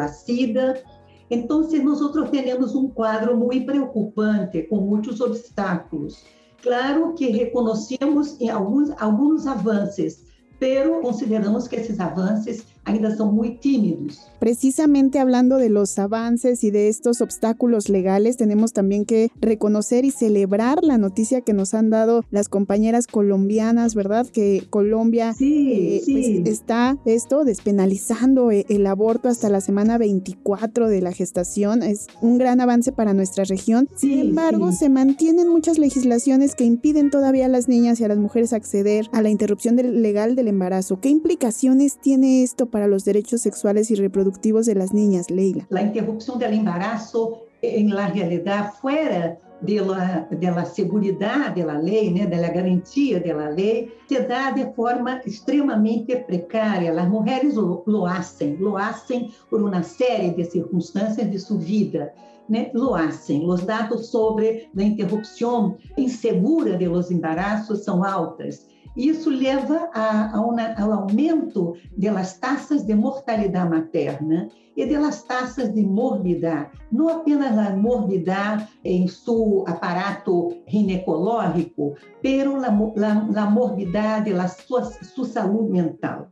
a 0.00 0.08
SIDA. 0.08 0.82
Então, 1.30 1.60
nós 1.60 2.30
temos 2.30 2.74
um 2.74 2.88
quadro 2.88 3.36
muito 3.36 3.66
preocupante, 3.66 4.62
com 4.62 4.76
muitos 4.76 5.20
obstáculos. 5.20 6.24
Claro 6.62 7.14
que 7.14 7.26
reconhecemos 7.30 8.38
alguns, 8.50 8.90
alguns 9.00 9.46
avanços, 9.46 10.24
pero 10.58 11.00
consideramos 11.00 11.68
que 11.68 11.76
esses 11.76 12.00
avanços 12.00 12.64
ainda 12.86 13.14
son 13.14 13.34
muy 13.34 13.58
tímidos. 13.58 14.30
Precisamente 14.38 15.18
hablando 15.18 15.58
de 15.58 15.68
los 15.68 15.98
avances 15.98 16.62
y 16.62 16.70
de 16.70 16.88
estos 16.88 17.20
obstáculos 17.20 17.88
legales, 17.88 18.36
tenemos 18.36 18.72
también 18.72 19.04
que 19.04 19.30
reconocer 19.40 20.04
y 20.04 20.10
celebrar 20.12 20.82
la 20.84 20.96
noticia 20.96 21.40
que 21.40 21.52
nos 21.52 21.74
han 21.74 21.90
dado 21.90 22.24
las 22.30 22.48
compañeras 22.48 23.06
colombianas, 23.06 23.94
¿verdad? 23.94 24.26
Que 24.26 24.64
Colombia 24.70 25.34
sí, 25.34 25.72
eh, 25.72 26.02
pues, 26.04 26.26
está 26.46 26.98
esto 27.04 27.44
despenalizando 27.44 28.52
eh, 28.52 28.64
el 28.68 28.86
aborto 28.86 29.28
hasta 29.28 29.48
la 29.48 29.60
semana 29.60 29.98
24 29.98 30.88
de 30.88 31.02
la 31.02 31.12
gestación. 31.12 31.82
Es 31.82 32.06
un 32.20 32.38
gran 32.38 32.60
avance 32.60 32.92
para 32.92 33.14
nuestra 33.14 33.44
región. 33.44 33.88
Sin 33.96 34.18
embargo, 34.20 34.70
se 34.70 34.88
mantienen 34.88 35.48
muchas 35.48 35.78
legislaciones 35.78 36.54
que 36.54 36.64
impiden 36.64 37.10
todavía 37.10 37.46
a 37.46 37.48
las 37.48 37.68
niñas 37.68 37.98
y 37.98 38.04
a 38.04 38.08
las 38.08 38.18
mujeres 38.18 38.52
acceder 38.52 39.08
a 39.12 39.22
la 39.22 39.30
interrupción 39.30 39.74
legal 39.74 40.36
del 40.36 40.46
embarazo. 40.46 41.00
¿Qué 41.00 41.08
implicaciones 41.08 41.98
tiene 41.98 42.44
esto 42.44 42.66
para 42.66 42.75
los 42.86 43.04
derechos 43.04 43.40
sexuales 43.40 43.90
y 43.90 43.94
reproductivos 43.94 44.66
de 44.66 44.74
las 44.74 44.92
niñas, 44.92 45.30
Leila? 45.30 45.66
La 45.70 45.82
interrupción 45.82 46.38
del 46.38 46.52
embarazo, 46.52 47.46
en 47.62 47.88
la 47.94 48.08
realidad, 48.08 48.74
fuera 48.80 49.38
de 49.60 49.80
la, 49.80 50.28
de 50.30 50.50
la 50.50 50.64
seguridad 50.64 51.54
de 51.54 51.64
la 51.64 51.80
ley, 51.80 52.10
né, 52.10 52.26
de 52.26 52.36
la 52.36 52.50
garantía 52.50 53.20
de 53.20 53.32
la 53.32 53.50
ley, 53.50 53.90
se 54.06 54.20
da 54.26 54.52
de 54.52 54.66
forma 54.72 55.20
extremamente 55.24 56.16
precária. 56.16 56.92
As 56.92 57.08
mulheres 57.08 57.54
lo, 57.54 57.82
lo 57.86 58.06
hacen, 58.06 58.58
lo 58.60 58.76
hacen 58.76 59.30
por 59.48 59.62
uma 59.62 59.82
série 59.82 60.32
de 60.32 60.44
circunstâncias 60.44 61.30
de 61.30 61.38
sua 61.38 61.58
vida. 61.58 62.12
Né, 62.48 62.70
lo 62.74 62.94
hacen. 62.94 63.44
Os 63.48 63.64
dados 63.64 64.08
sobre 64.10 64.70
a 64.76 64.82
interrupção 64.82 65.76
insegura 65.96 66.76
de 66.76 66.86
los 66.86 67.10
embarazos 67.10 67.82
são 67.84 68.04
altas. 68.04 68.68
Isso 68.96 69.28
leva 69.28 69.90
a, 69.92 70.34
a 70.34 70.40
uma, 70.40 70.72
ao 70.80 70.92
aumento 70.92 71.74
das 71.96 72.38
taxas 72.38 72.82
de 72.84 72.94
mortalidade 72.94 73.68
materna 73.68 74.48
e 74.74 74.86
das 74.86 75.22
taxas 75.22 75.72
de 75.74 75.82
morbidade, 75.82 76.70
não 76.90 77.08
apenas 77.08 77.58
a 77.58 77.76
morbidade 77.76 78.68
em 78.84 79.06
seu 79.06 79.64
aparato 79.66 80.56
ginecológico, 80.66 81.94
pero 82.22 82.56
a, 82.56 82.68
a, 82.68 83.42
a 83.42 83.50
morbidade, 83.50 84.32
a 84.32 84.48
sua, 84.48 84.84
sua 84.84 85.26
saúde 85.26 85.72
mental. 85.72 86.30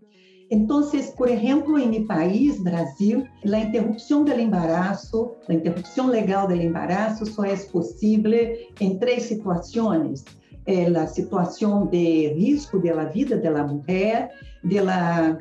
Então, 0.55 0.89
por 1.17 1.29
exemplo, 1.29 1.77
em 1.77 1.89
meu 1.89 2.07
país, 2.07 2.63
Brasil, 2.63 3.27
a 3.45 3.59
interrupção 3.59 4.25
do 4.25 4.33
embaraço, 4.33 5.33
a 5.49 5.53
interrupção 5.53 6.07
legal 6.07 6.47
do 6.47 6.55
embaraço 6.55 7.27
só 7.27 7.45
é 7.45 7.57
possível 7.57 8.33
em 8.81 8.97
três 8.97 9.25
situações 9.25 10.25
a 10.97 11.07
situação 11.09 11.87
de 11.87 12.29
risco 12.35 12.79
da 12.79 13.05
vida 13.05 13.37
da 13.37 13.65
mulher, 13.65 14.31
do 14.63 14.77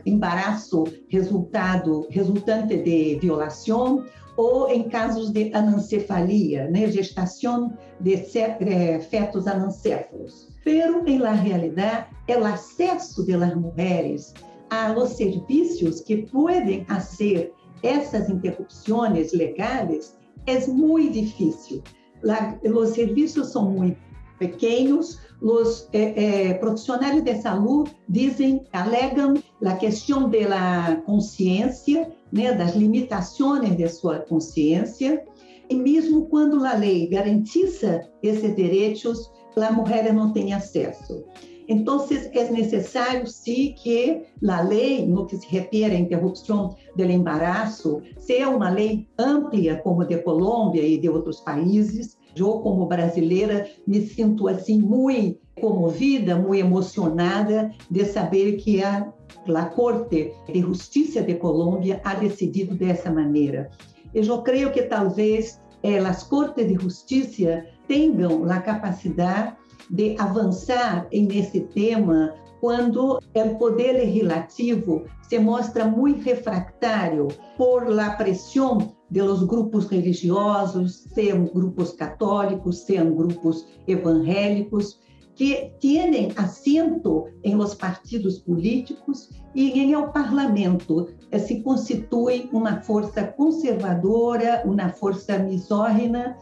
embaraço 0.04 0.84
resultado 1.08 2.08
resultante 2.10 2.76
de 2.78 3.20
violação 3.22 4.04
ou 4.36 4.68
em 4.68 4.90
casos 4.90 5.30
de 5.30 5.54
anencefalia, 5.54 6.68
né, 6.72 6.88
gestação 6.88 7.72
de 8.00 8.16
eh, 8.16 9.00
fetos 9.00 9.46
anencéfalos. 9.46 10.50
Pero, 10.64 11.08
em 11.08 11.20
la 11.20 11.34
realidade, 11.34 12.08
o 12.28 12.44
acesso 12.44 13.24
das 13.26 13.56
mulheres 13.56 14.34
a 14.74 14.92
los 14.92 15.10
serviços 15.12 16.02
que 16.02 16.18
podem 16.24 16.84
fazer 16.86 17.54
essas 17.84 18.28
interrupções 18.28 19.32
legais 19.34 20.18
é 20.48 20.66
muito 20.68 21.14
difícil. 21.14 21.84
La, 22.24 22.58
os 22.64 22.90
serviços 22.90 23.52
são 23.52 23.70
muito 23.70 23.98
pequeños, 24.40 25.20
os 25.42 25.88
eh, 25.94 26.14
eh, 26.16 26.54
profissionais 26.56 27.22
de 27.22 27.36
saúde 27.42 27.96
dizem, 28.10 28.64
alegam 28.74 29.36
a 29.64 29.76
questão 29.76 30.30
da 30.30 31.02
consciência, 31.06 32.12
né, 32.32 32.54
das 32.54 32.76
limitações 32.76 33.78
de 33.78 33.88
sua 33.90 34.20
consciência, 34.20 35.24
e 35.70 35.76
mesmo 35.76 36.26
quando 36.26 36.66
a 36.66 36.74
lei 36.74 37.08
garantiza 37.08 38.10
esses 38.24 38.56
direitos, 38.56 39.32
a 39.56 39.72
mulher 39.72 40.12
não 40.14 40.34
tem 40.34 40.54
acesso. 40.54 41.24
Então, 41.68 42.06
é 42.34 42.52
necessário, 42.52 43.28
sim, 43.28 43.74
que 43.78 44.24
a 44.48 44.62
lei, 44.62 45.06
no 45.06 45.26
que 45.26 45.38
se 45.38 45.48
refere 45.48 45.96
à 45.96 46.00
interrupção 46.00 46.76
do 46.96 47.04
embaraço, 47.04 48.02
seja 48.18 48.50
uma 48.50 48.70
lei 48.70 49.08
ampla, 49.18 49.76
como 49.84 50.06
de 50.06 50.18
Colômbia 50.18 50.86
e 50.86 50.98
de 50.98 51.10
outros 51.10 51.40
países, 51.40 52.18
Eu, 52.36 52.60
como 52.60 52.88
brasileira, 52.88 53.68
me 53.86 54.02
sinto 54.02 54.48
assim 54.48 54.82
muito 54.82 55.40
comovida, 55.60 56.36
muito 56.36 56.56
emocionada 56.56 57.72
de 57.90 58.06
saber 58.06 58.58
que 58.58 58.84
a, 58.84 59.14
a 59.48 59.66
Corte 59.66 60.34
de 60.52 60.60
Justiça 60.62 61.22
de 61.22 61.36
Colômbia 61.36 62.02
ha 62.04 62.16
decidido 62.16 62.76
dessa 62.76 63.12
maneira. 63.12 63.70
Eu 64.14 64.42
creio 64.42 64.72
que 64.72 64.84
talvez 64.84 65.62
eh, 65.84 66.00
as 66.00 66.24
Cortes 66.24 66.68
de 66.68 66.76
Justiça 66.76 67.66
tenham 67.88 68.50
a 68.50 68.60
capacidade 68.60 69.56
de 69.90 70.16
avançar 70.20 71.08
nesse 71.12 71.62
tema 71.62 72.34
quando 72.60 73.20
o 73.36 73.56
poder 73.58 73.94
legislativo 73.94 75.04
se 75.28 75.38
mostra 75.38 75.86
muito 75.86 76.22
refractário 76.24 77.28
por 77.58 77.90
la 77.90 78.12
pressão 78.12 78.96
de 79.12 79.22
los 79.22 79.44
grupos 79.44 79.88
religiosos, 79.88 81.04
sejam 81.14 81.46
grupos 81.46 81.92
católicos, 81.92 82.86
sejam 82.86 83.14
grupos 83.14 83.68
evangélicos, 83.86 84.98
que 85.36 85.72
têm 85.82 86.32
assento 86.38 87.26
em 87.44 87.56
los 87.56 87.76
partidos 87.76 88.40
políticos 88.40 89.30
e 89.56 89.72
em 89.72 89.94
el 89.94 90.12
parlamento 90.12 91.10
se 91.38 91.62
constitui 91.64 92.50
uma 92.54 92.82
força 92.82 93.24
conservadora, 93.24 94.62
uma 94.66 94.90
força 94.90 95.40
misógina 95.40 96.38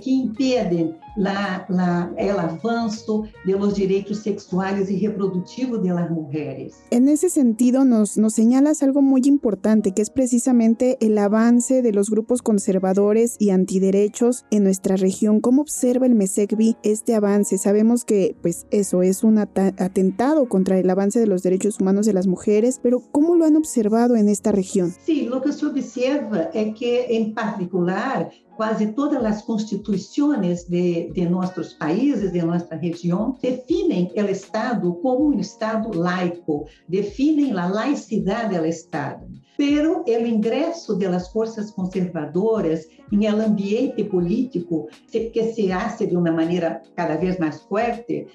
que 0.00 0.12
impedem 0.12 0.94
la, 1.16 1.66
la, 1.68 2.12
el 2.18 2.38
avanço 2.38 3.24
de 3.44 3.52
los 3.52 3.76
derechos 3.76 4.18
sexuales 4.18 4.90
y 4.90 5.06
reproductivos 5.06 5.82
de 5.82 5.90
las 5.90 6.10
mujeres. 6.10 6.74
En 6.90 7.08
ese 7.08 7.30
sentido, 7.30 7.84
nos, 7.84 8.16
nos 8.16 8.34
señalas 8.34 8.82
algo 8.82 9.02
muy 9.02 9.22
importante, 9.24 9.92
que 9.92 10.02
es 10.02 10.10
precisamente 10.10 10.98
el 11.00 11.18
avance 11.18 11.82
de 11.82 11.92
los 11.92 12.10
grupos 12.10 12.42
conservadores 12.42 13.36
y 13.38 13.50
antiderechos 13.50 14.44
en 14.50 14.64
nuestra 14.64 14.96
región. 14.96 15.40
¿Cómo 15.40 15.62
observa 15.62 16.06
el 16.06 16.14
MESECBI 16.14 16.76
este 16.82 17.14
avance? 17.14 17.58
Sabemos 17.58 18.04
que, 18.04 18.36
pues, 18.42 18.66
eso 18.70 19.02
es 19.02 19.24
un 19.24 19.38
atentado 19.38 20.48
contra 20.48 20.78
el 20.78 20.88
avance 20.90 21.18
de 21.18 21.26
los 21.26 21.42
derechos 21.42 21.80
humanos 21.80 22.06
de 22.06 22.12
las 22.12 22.26
mujeres, 22.26 22.80
pero 22.82 23.02
¿cómo 23.12 23.36
lo 23.36 23.44
han 23.44 23.56
observado 23.56 24.16
en 24.16 24.28
esta 24.28 24.52
región? 24.52 24.92
Sí, 25.04 25.22
lo 25.22 25.40
que 25.40 25.52
se 25.52 25.66
observa 25.66 26.50
es 26.52 26.74
que, 26.74 27.16
en 27.16 27.34
particular, 27.34 28.30
quase 28.56 28.86
todas 28.86 29.22
as 29.24 29.42
constituições 29.42 30.64
de, 30.64 31.05
de 31.12 31.28
nossos 31.28 31.72
países, 31.74 32.32
de 32.32 32.42
nossa 32.42 32.74
região, 32.76 33.36
definem 33.40 34.12
o 34.16 34.30
Estado 34.30 34.94
como 35.02 35.28
um 35.28 35.38
Estado 35.38 35.96
laico, 35.96 36.66
definem 36.88 37.52
a 37.58 37.66
laicidade 37.66 38.58
do 38.58 38.66
Estado. 38.66 39.26
Pero 39.56 40.04
o 40.06 40.26
ingresso 40.26 40.96
das 40.96 41.28
forças 41.28 41.70
conservadoras 41.70 42.86
em 43.10 43.24
el 43.24 43.40
ambiente 43.40 44.04
político, 44.04 44.88
que 45.10 45.52
se 45.54 45.72
hace 45.72 46.06
de 46.06 46.16
uma 46.16 46.30
maneira 46.30 46.82
cada 46.94 47.16
vez 47.16 47.38
mais 47.38 47.62
forte, 47.62 48.26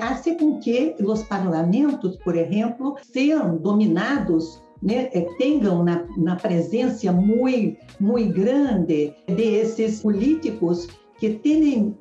hace 0.00 0.34
com 0.36 0.58
que 0.58 0.94
os 1.00 1.22
parlamentos, 1.22 2.16
por 2.18 2.36
exemplo, 2.36 2.96
sejam 3.02 3.56
dominados 3.56 4.62
né, 4.82 5.08
é, 5.12 5.20
tenham 5.38 5.84
na, 5.84 6.04
na 6.16 6.36
presença 6.36 7.12
muito, 7.12 7.78
muito 8.00 8.34
grande 8.34 9.14
desses 9.28 10.00
políticos 10.00 10.88
que 11.22 11.34
têm 11.34 11.96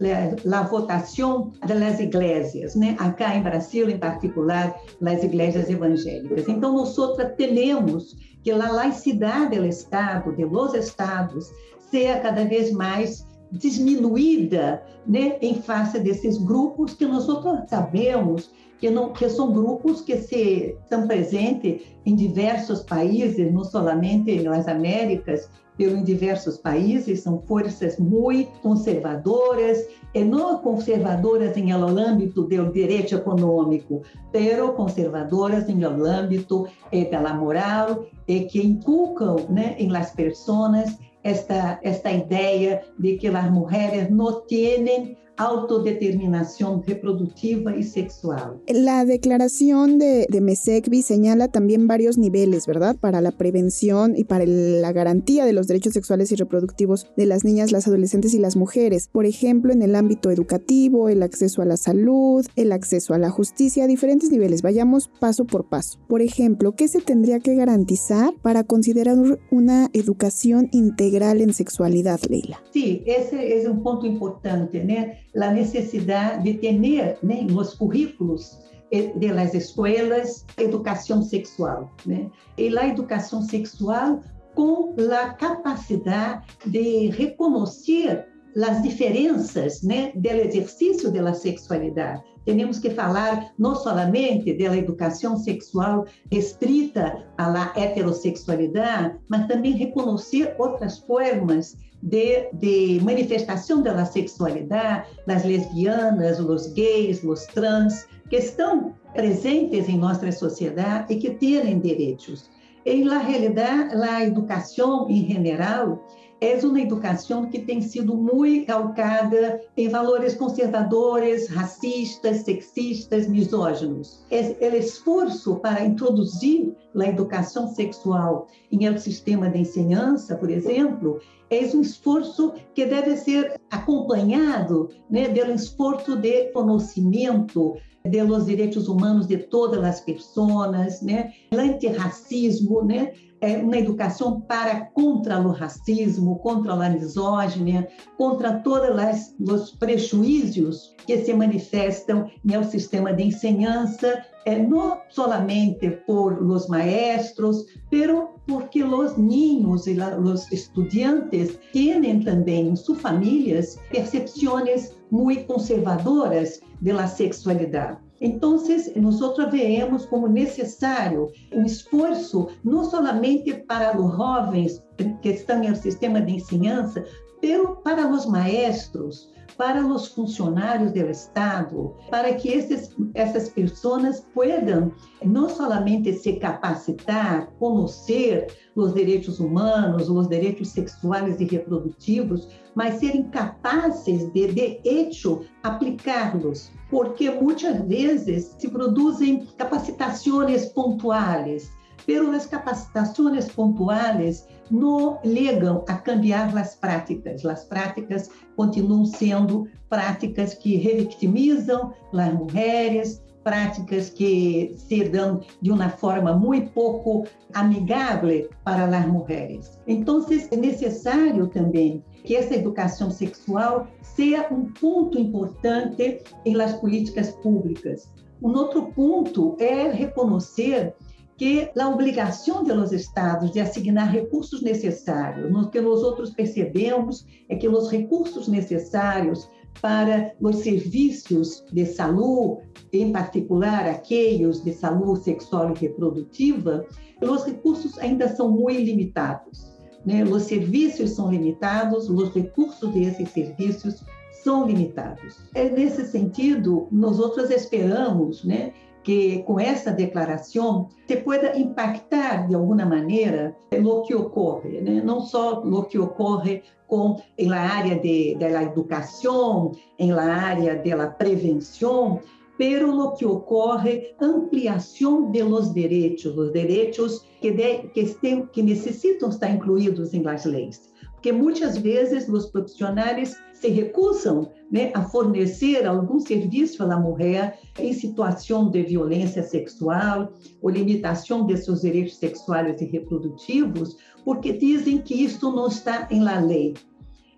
a 0.51 0.63
votação 0.63 1.51
das 1.63 1.99
igrejas, 1.99 2.73
né? 2.73 2.95
Acá 2.97 3.35
em 3.35 3.43
Brasil, 3.43 3.87
em 3.87 3.99
particular, 3.99 4.75
as 5.05 5.23
igrejas 5.23 5.69
evangélicas. 5.69 6.49
Então, 6.49 6.73
nós 6.73 6.97
temos 7.37 8.17
que 8.41 8.49
a 8.49 8.71
laicidade 8.71 9.59
do 9.59 9.65
Estado, 9.67 10.35
de 10.35 10.43
los 10.43 10.73
estados, 10.73 11.53
seja 11.91 12.19
cada 12.19 12.45
vez 12.45 12.71
mais 12.71 13.27
diminuída, 13.51 14.83
né, 15.05 15.37
em 15.41 15.61
face 15.61 15.99
desses 15.99 16.37
grupos 16.37 16.93
que 16.93 17.05
nós 17.05 17.25
sabemos 17.67 18.51
que, 18.81 18.89
não, 18.89 19.13
que 19.13 19.29
são 19.29 19.53
grupos 19.53 20.01
que 20.01 20.17
se, 20.17 20.75
estão 20.81 21.07
presentes 21.07 21.83
em 22.03 22.15
diversos 22.15 22.81
países, 22.81 23.53
não 23.53 23.63
somente 23.63 24.41
nas 24.41 24.67
Américas, 24.67 25.47
pero 25.77 25.95
em 25.95 26.03
diversos 26.03 26.57
países, 26.57 27.21
são 27.21 27.39
forças 27.41 27.97
muito 27.97 28.51
conservadoras, 28.59 29.85
e 30.13 30.23
não 30.23 30.57
conservadoras 30.59 31.55
em 31.55 31.71
el 31.71 31.83
âmbito 31.83 32.41
do 32.43 32.71
direito 32.71 33.15
econômico, 33.15 34.01
pero 34.31 34.73
conservadoras 34.73 35.69
em 35.69 35.83
el 35.83 36.05
âmbito 36.05 36.67
eh, 36.91 37.05
da 37.05 37.33
moral, 37.33 38.05
e 38.27 38.41
que 38.41 38.61
inculcam 38.61 39.37
né, 39.49 39.75
em 39.77 39.89
las 39.89 40.11
pessoas 40.11 40.97
esta, 41.23 41.79
esta 41.83 42.11
ideia 42.11 42.81
de 42.97 43.17
que 43.17 43.27
as 43.27 43.51
mulheres 43.51 44.09
não 44.09 44.41
têm 44.41 45.17
autodeterminación 45.41 46.83
reproductiva 46.85 47.75
y 47.75 47.83
sexual. 47.83 48.61
La 48.67 49.05
declaración 49.05 49.97
de, 49.97 50.27
de 50.29 50.41
MESECBI 50.41 51.01
señala 51.01 51.47
también 51.47 51.87
varios 51.87 52.17
niveles, 52.17 52.67
¿verdad? 52.67 52.95
Para 52.99 53.21
la 53.21 53.31
prevención 53.31 54.15
y 54.15 54.23
para 54.23 54.45
la 54.45 54.91
garantía 54.91 55.45
de 55.45 55.53
los 55.53 55.67
derechos 55.67 55.93
sexuales 55.93 56.31
y 56.31 56.35
reproductivos 56.35 57.07
de 57.17 57.25
las 57.25 57.43
niñas, 57.43 57.71
las 57.71 57.87
adolescentes 57.87 58.33
y 58.33 58.39
las 58.39 58.55
mujeres. 58.55 59.09
Por 59.11 59.25
ejemplo, 59.25 59.73
en 59.73 59.81
el 59.81 59.95
ámbito 59.95 60.31
educativo, 60.31 61.09
el 61.09 61.23
acceso 61.23 61.61
a 61.61 61.65
la 61.65 61.77
salud, 61.77 62.45
el 62.55 62.71
acceso 62.71 63.13
a 63.13 63.17
la 63.17 63.29
justicia, 63.29 63.85
a 63.85 63.87
diferentes 63.87 64.31
niveles. 64.31 64.61
Vayamos 64.61 65.09
paso 65.19 65.45
por 65.45 65.69
paso. 65.69 65.99
Por 66.07 66.21
ejemplo, 66.21 66.73
¿qué 66.75 66.87
se 66.87 67.01
tendría 67.01 67.39
que 67.39 67.55
garantizar 67.55 68.33
para 68.41 68.63
considerar 68.63 69.17
una 69.51 69.89
educación 69.93 70.69
integral 70.71 71.41
en 71.41 71.53
sexualidad, 71.53 72.19
Leila? 72.29 72.61
Sí, 72.71 73.03
ese 73.05 73.57
es 73.57 73.67
un 73.67 73.83
punto 73.83 74.05
importante, 74.05 74.83
¿no? 74.83 74.91
A 75.35 75.51
necessidade 75.51 76.43
de 76.43 76.53
ter 76.55 76.73
né, 76.73 77.41
nos 77.49 77.73
currículos 77.73 78.57
eh, 78.91 79.13
das 79.17 79.53
escolas 79.53 80.45
educação 80.57 81.21
sexual, 81.21 81.89
né? 82.05 82.29
E 82.57 82.77
a 82.77 82.87
educação 82.87 83.41
sexual 83.41 84.21
com 84.53 84.93
a 84.99 85.29
capacidade 85.33 86.45
de 86.65 87.07
reconhecer 87.07 88.27
as 88.61 88.81
diferenças, 88.81 89.81
né, 89.81 90.11
do 90.13 90.27
exercício 90.27 91.09
da 91.09 91.33
sexualidade. 91.33 92.21
Temos 92.43 92.79
que 92.79 92.89
falar 92.89 93.53
não 93.57 93.75
somente 93.75 94.53
da 94.57 94.75
educação 94.75 95.37
sexual 95.37 96.05
restrita 96.31 97.25
à 97.37 97.79
heterossexualidade, 97.79 99.17
mas 99.29 99.47
também 99.47 99.73
reconhecer 99.73 100.55
outras 100.57 100.97
formas 100.99 101.77
de, 102.01 102.49
de 102.53 102.99
manifestação 103.03 103.81
da 103.81 104.05
sexualidade 104.05 105.07
das 105.27 105.43
lesbianas, 105.43 106.39
os 106.39 106.67
gays, 106.73 107.23
os 107.23 107.45
trans, 107.47 108.07
que 108.29 108.37
estão 108.37 108.93
presentes 109.13 109.89
em 109.89 109.97
nossa 109.97 110.31
sociedade 110.31 111.13
e 111.13 111.17
que 111.17 111.31
têm 111.31 111.79
direitos. 111.79 112.49
E, 112.85 113.03
na 113.03 113.19
realidade, 113.19 113.93
a 113.95 114.23
educação 114.23 115.07
em 115.09 115.43
geral 115.43 116.07
é 116.41 116.57
uma 116.65 116.81
educação 116.81 117.45
que 117.45 117.59
tem 117.59 117.81
sido 117.81 118.17
muito 118.17 118.65
calcada 118.65 119.61
em 119.77 119.87
valores 119.87 120.33
conservadores, 120.33 121.47
racistas, 121.47 122.37
sexistas, 122.37 123.27
misóginos. 123.27 124.25
O 124.31 124.75
esforço 124.75 125.57
para 125.57 125.85
introduzir 125.85 126.75
a 126.99 127.05
educação 127.05 127.67
sexual 127.67 128.47
em 128.71 128.89
um 128.89 128.97
sistema 128.97 129.49
de 129.49 129.59
ensinança, 129.59 130.35
por 130.35 130.49
exemplo, 130.49 131.19
é 131.51 131.59
um 131.75 131.81
esforço 131.81 132.53
que 132.73 132.85
deve 132.85 133.15
ser 133.17 133.61
acompanhado 133.69 134.89
né, 135.09 135.29
pelo 135.29 135.53
esforço 135.53 136.15
de 136.15 136.45
conhecimento 136.51 137.75
dos 138.03 138.47
direitos 138.47 138.87
humanos 138.87 139.27
de 139.27 139.37
todas 139.37 139.83
as 139.83 139.99
pessoas, 139.99 141.03
né, 141.03 141.33
antirracismo, 141.53 142.83
né, 142.83 143.13
é 143.41 143.57
uma 143.57 143.77
educação 143.77 144.39
para 144.41 144.85
contra 144.93 145.39
o 145.39 145.51
racismo, 145.51 146.37
contra 146.39 146.73
a 146.73 146.89
misóginia, 146.89 147.87
contra 148.17 148.59
todos 148.59 149.33
os 149.39 149.71
prejuízos 149.71 150.95
que 151.05 151.17
se 151.17 151.33
manifestam 151.33 152.29
no 152.43 152.63
sistema 152.63 153.11
de 153.11 153.23
ensinança, 153.23 154.23
é, 154.45 154.57
não 154.57 155.01
somente 155.09 155.89
por 156.05 156.41
os 156.41 156.67
maestros, 156.67 157.65
pero 157.89 158.29
porque 158.47 158.83
os 158.83 159.17
niños 159.17 159.87
e 159.87 159.97
os 159.99 160.51
estudantes 160.51 161.59
têm 161.73 162.19
também 162.21 162.69
em 162.69 162.75
suas 162.75 163.01
famílias 163.01 163.79
percepções 163.89 164.95
muito 165.11 165.45
conservadoras 165.45 166.61
da 166.79 167.07
sexualidade. 167.07 168.10
Então, 168.21 168.51
nós 168.51 169.51
vemos 169.51 170.05
como 170.05 170.27
necessário 170.27 171.31
um 171.51 171.65
esforço 171.65 172.49
não 172.63 172.83
somente 172.83 173.51
para 173.53 173.99
os 173.99 174.15
jovens 174.15 174.83
que 175.23 175.29
estão 175.29 175.59
no 175.63 175.75
sistema 175.75 176.21
de 176.21 176.35
ensinança, 176.35 177.03
mas 177.41 177.77
para 177.83 178.07
os 178.07 178.27
maestros, 178.27 179.27
para 179.57 179.85
os 179.85 180.07
funcionários 180.07 180.91
do 180.91 180.99
Estado, 181.09 181.95
para 182.09 182.33
que 182.33 182.49
esses, 182.49 182.95
essas 183.13 183.49
pessoas 183.49 184.25
puedan 184.33 184.91
não 185.23 185.49
somente 185.49 186.13
se 186.13 186.33
capacitar, 186.33 187.47
conhecer 187.59 188.47
os 188.75 188.93
direitos 188.93 189.39
humanos, 189.39 190.09
os 190.09 190.27
direitos 190.27 190.69
sexuais 190.69 191.39
e 191.39 191.45
reprodutivos, 191.45 192.47
mas 192.75 192.95
serem 192.95 193.29
capazes 193.29 194.31
de, 194.31 194.47
de 194.47 194.81
hecho, 194.83 195.41
aplicá-los. 195.63 196.71
Porque 196.89 197.29
muitas 197.29 197.81
vezes 197.87 198.55
se 198.57 198.67
produzem 198.69 199.45
capacitações 199.57 200.65
pontuais, 200.67 201.71
pero 202.05 202.31
as 202.31 202.45
capacitações 202.45 203.49
pontuais 203.51 204.45
não 204.71 205.19
ligam 205.23 205.83
a 205.87 205.95
cambiar 205.95 206.55
as 206.57 206.75
práticas. 206.75 207.45
As 207.45 207.65
práticas 207.65 208.29
continuam 208.55 209.05
sendo 209.05 209.67
práticas 209.89 210.53
que 210.53 210.77
revictimizam 210.77 211.93
as 212.13 212.33
mulheres, 212.33 213.21
práticas 213.43 214.09
que 214.09 214.73
se 214.77 215.03
dão 215.09 215.41
de 215.61 215.71
uma 215.71 215.89
forma 215.89 216.33
muito 216.33 216.71
pouco 216.71 217.25
amigável 217.53 218.49
para 218.63 218.85
as 218.85 219.07
mulheres. 219.07 219.79
Então, 219.87 220.25
é 220.51 220.55
necessário 220.55 221.47
também 221.47 222.03
que 222.23 222.35
essa 222.35 222.55
educação 222.55 223.09
sexual 223.09 223.87
seja 224.01 224.47
um 224.51 224.65
ponto 224.65 225.19
importante 225.19 226.21
em 226.45 226.53
las 226.55 226.73
políticas 226.73 227.31
públicas. 227.31 228.11
Um 228.41 228.55
outro 228.55 228.91
ponto 228.93 229.55
é 229.59 229.91
reconhecer 229.91 230.95
que 231.41 231.71
a 231.75 231.89
obrigação 231.89 232.63
dos 232.63 232.91
estados 232.91 233.49
de 233.49 233.59
assignar 233.59 234.11
recursos 234.11 234.61
necessários, 234.61 235.51
o 235.51 235.71
que 235.71 235.81
nós 235.81 236.03
outros 236.03 236.29
percebemos 236.29 237.25
é 237.49 237.55
que 237.55 237.67
os 237.67 237.89
recursos 237.89 238.47
necessários 238.47 239.49
para 239.81 240.35
os 240.39 240.57
serviços 240.57 241.65
de 241.73 241.83
saúde, 241.87 242.61
em 242.93 243.11
particular 243.11 243.87
aqueles 243.87 244.63
de 244.63 244.71
saúde 244.71 245.23
sexual 245.23 245.71
e 245.71 245.79
reprodutiva, 245.79 246.85
os 247.19 247.43
recursos 247.43 247.97
ainda 247.97 248.27
são 248.27 248.51
muito 248.51 248.79
limitados. 248.79 249.73
Né? 250.05 250.23
Os 250.23 250.43
serviços 250.43 251.09
são 251.09 251.31
limitados, 251.31 252.07
os 252.07 252.31
recursos 252.35 252.87
desses 252.91 253.29
serviços 253.29 254.05
são 254.43 254.67
limitados. 254.67 255.39
É 255.55 255.67
nesse 255.71 256.05
sentido, 256.05 256.87
nós 256.91 257.19
outros 257.19 257.49
esperamos, 257.49 258.43
né, 258.43 258.73
que 259.03 259.43
com 259.43 259.59
essa 259.59 259.91
declaração 259.91 260.89
se 261.07 261.17
pueda 261.17 261.57
impactar 261.57 262.47
de 262.47 262.55
alguma 262.55 262.85
maneira 262.85 263.55
o 263.71 264.01
que 264.03 264.13
ocorre, 264.13 264.81
né? 264.81 265.01
não 265.03 265.21
só 265.21 265.61
o 265.61 265.83
que 265.83 265.97
ocorre 265.97 266.63
com 266.87 267.21
em 267.37 267.51
área 267.53 267.97
de, 267.97 268.35
la 268.39 268.63
educação, 268.63 269.71
em 269.97 270.11
la 270.11 270.23
área 270.23 270.75
de 270.75 270.93
la 270.93 271.07
prevenção, 271.07 272.19
pero 272.57 272.91
lo 272.91 273.13
que 273.13 273.25
ocorre 273.25 274.13
ampliação 274.19 275.31
de 275.31 275.41
los 275.41 275.73
derechos, 275.73 276.37
os 276.37 276.51
direitos 276.51 277.25
que, 277.39 277.51
de, 277.51 277.89
que, 277.93 278.05
que 278.53 278.61
necessitam 278.61 279.29
estar 279.29 279.49
incluídos 279.49 280.13
em 280.13 280.21
las 280.21 280.45
leis. 280.45 280.90
Porque 281.21 281.31
muitas 281.31 281.77
vezes 281.77 282.27
os 282.27 282.47
profissionais 282.47 283.37
se 283.53 283.67
recusam 283.67 284.49
né, 284.71 284.91
a 284.95 285.03
fornecer 285.03 285.85
algum 285.85 286.19
serviço 286.19 286.81
à 286.81 286.99
mulher 286.99 287.59
em 287.77 287.93
situação 287.93 288.71
de 288.71 288.81
violência 288.81 289.43
sexual 289.43 290.33
ou 290.63 290.71
limitação 290.71 291.45
de 291.45 291.55
seus 291.57 291.81
direitos 291.81 292.17
sexuais 292.17 292.81
e 292.81 292.85
reprodutivos, 292.85 293.97
porque 294.25 294.53
dizem 294.53 294.97
que 294.97 295.13
isto 295.13 295.51
não 295.51 295.67
está 295.67 296.07
em 296.09 296.23
la 296.23 296.39
lei. 296.39 296.73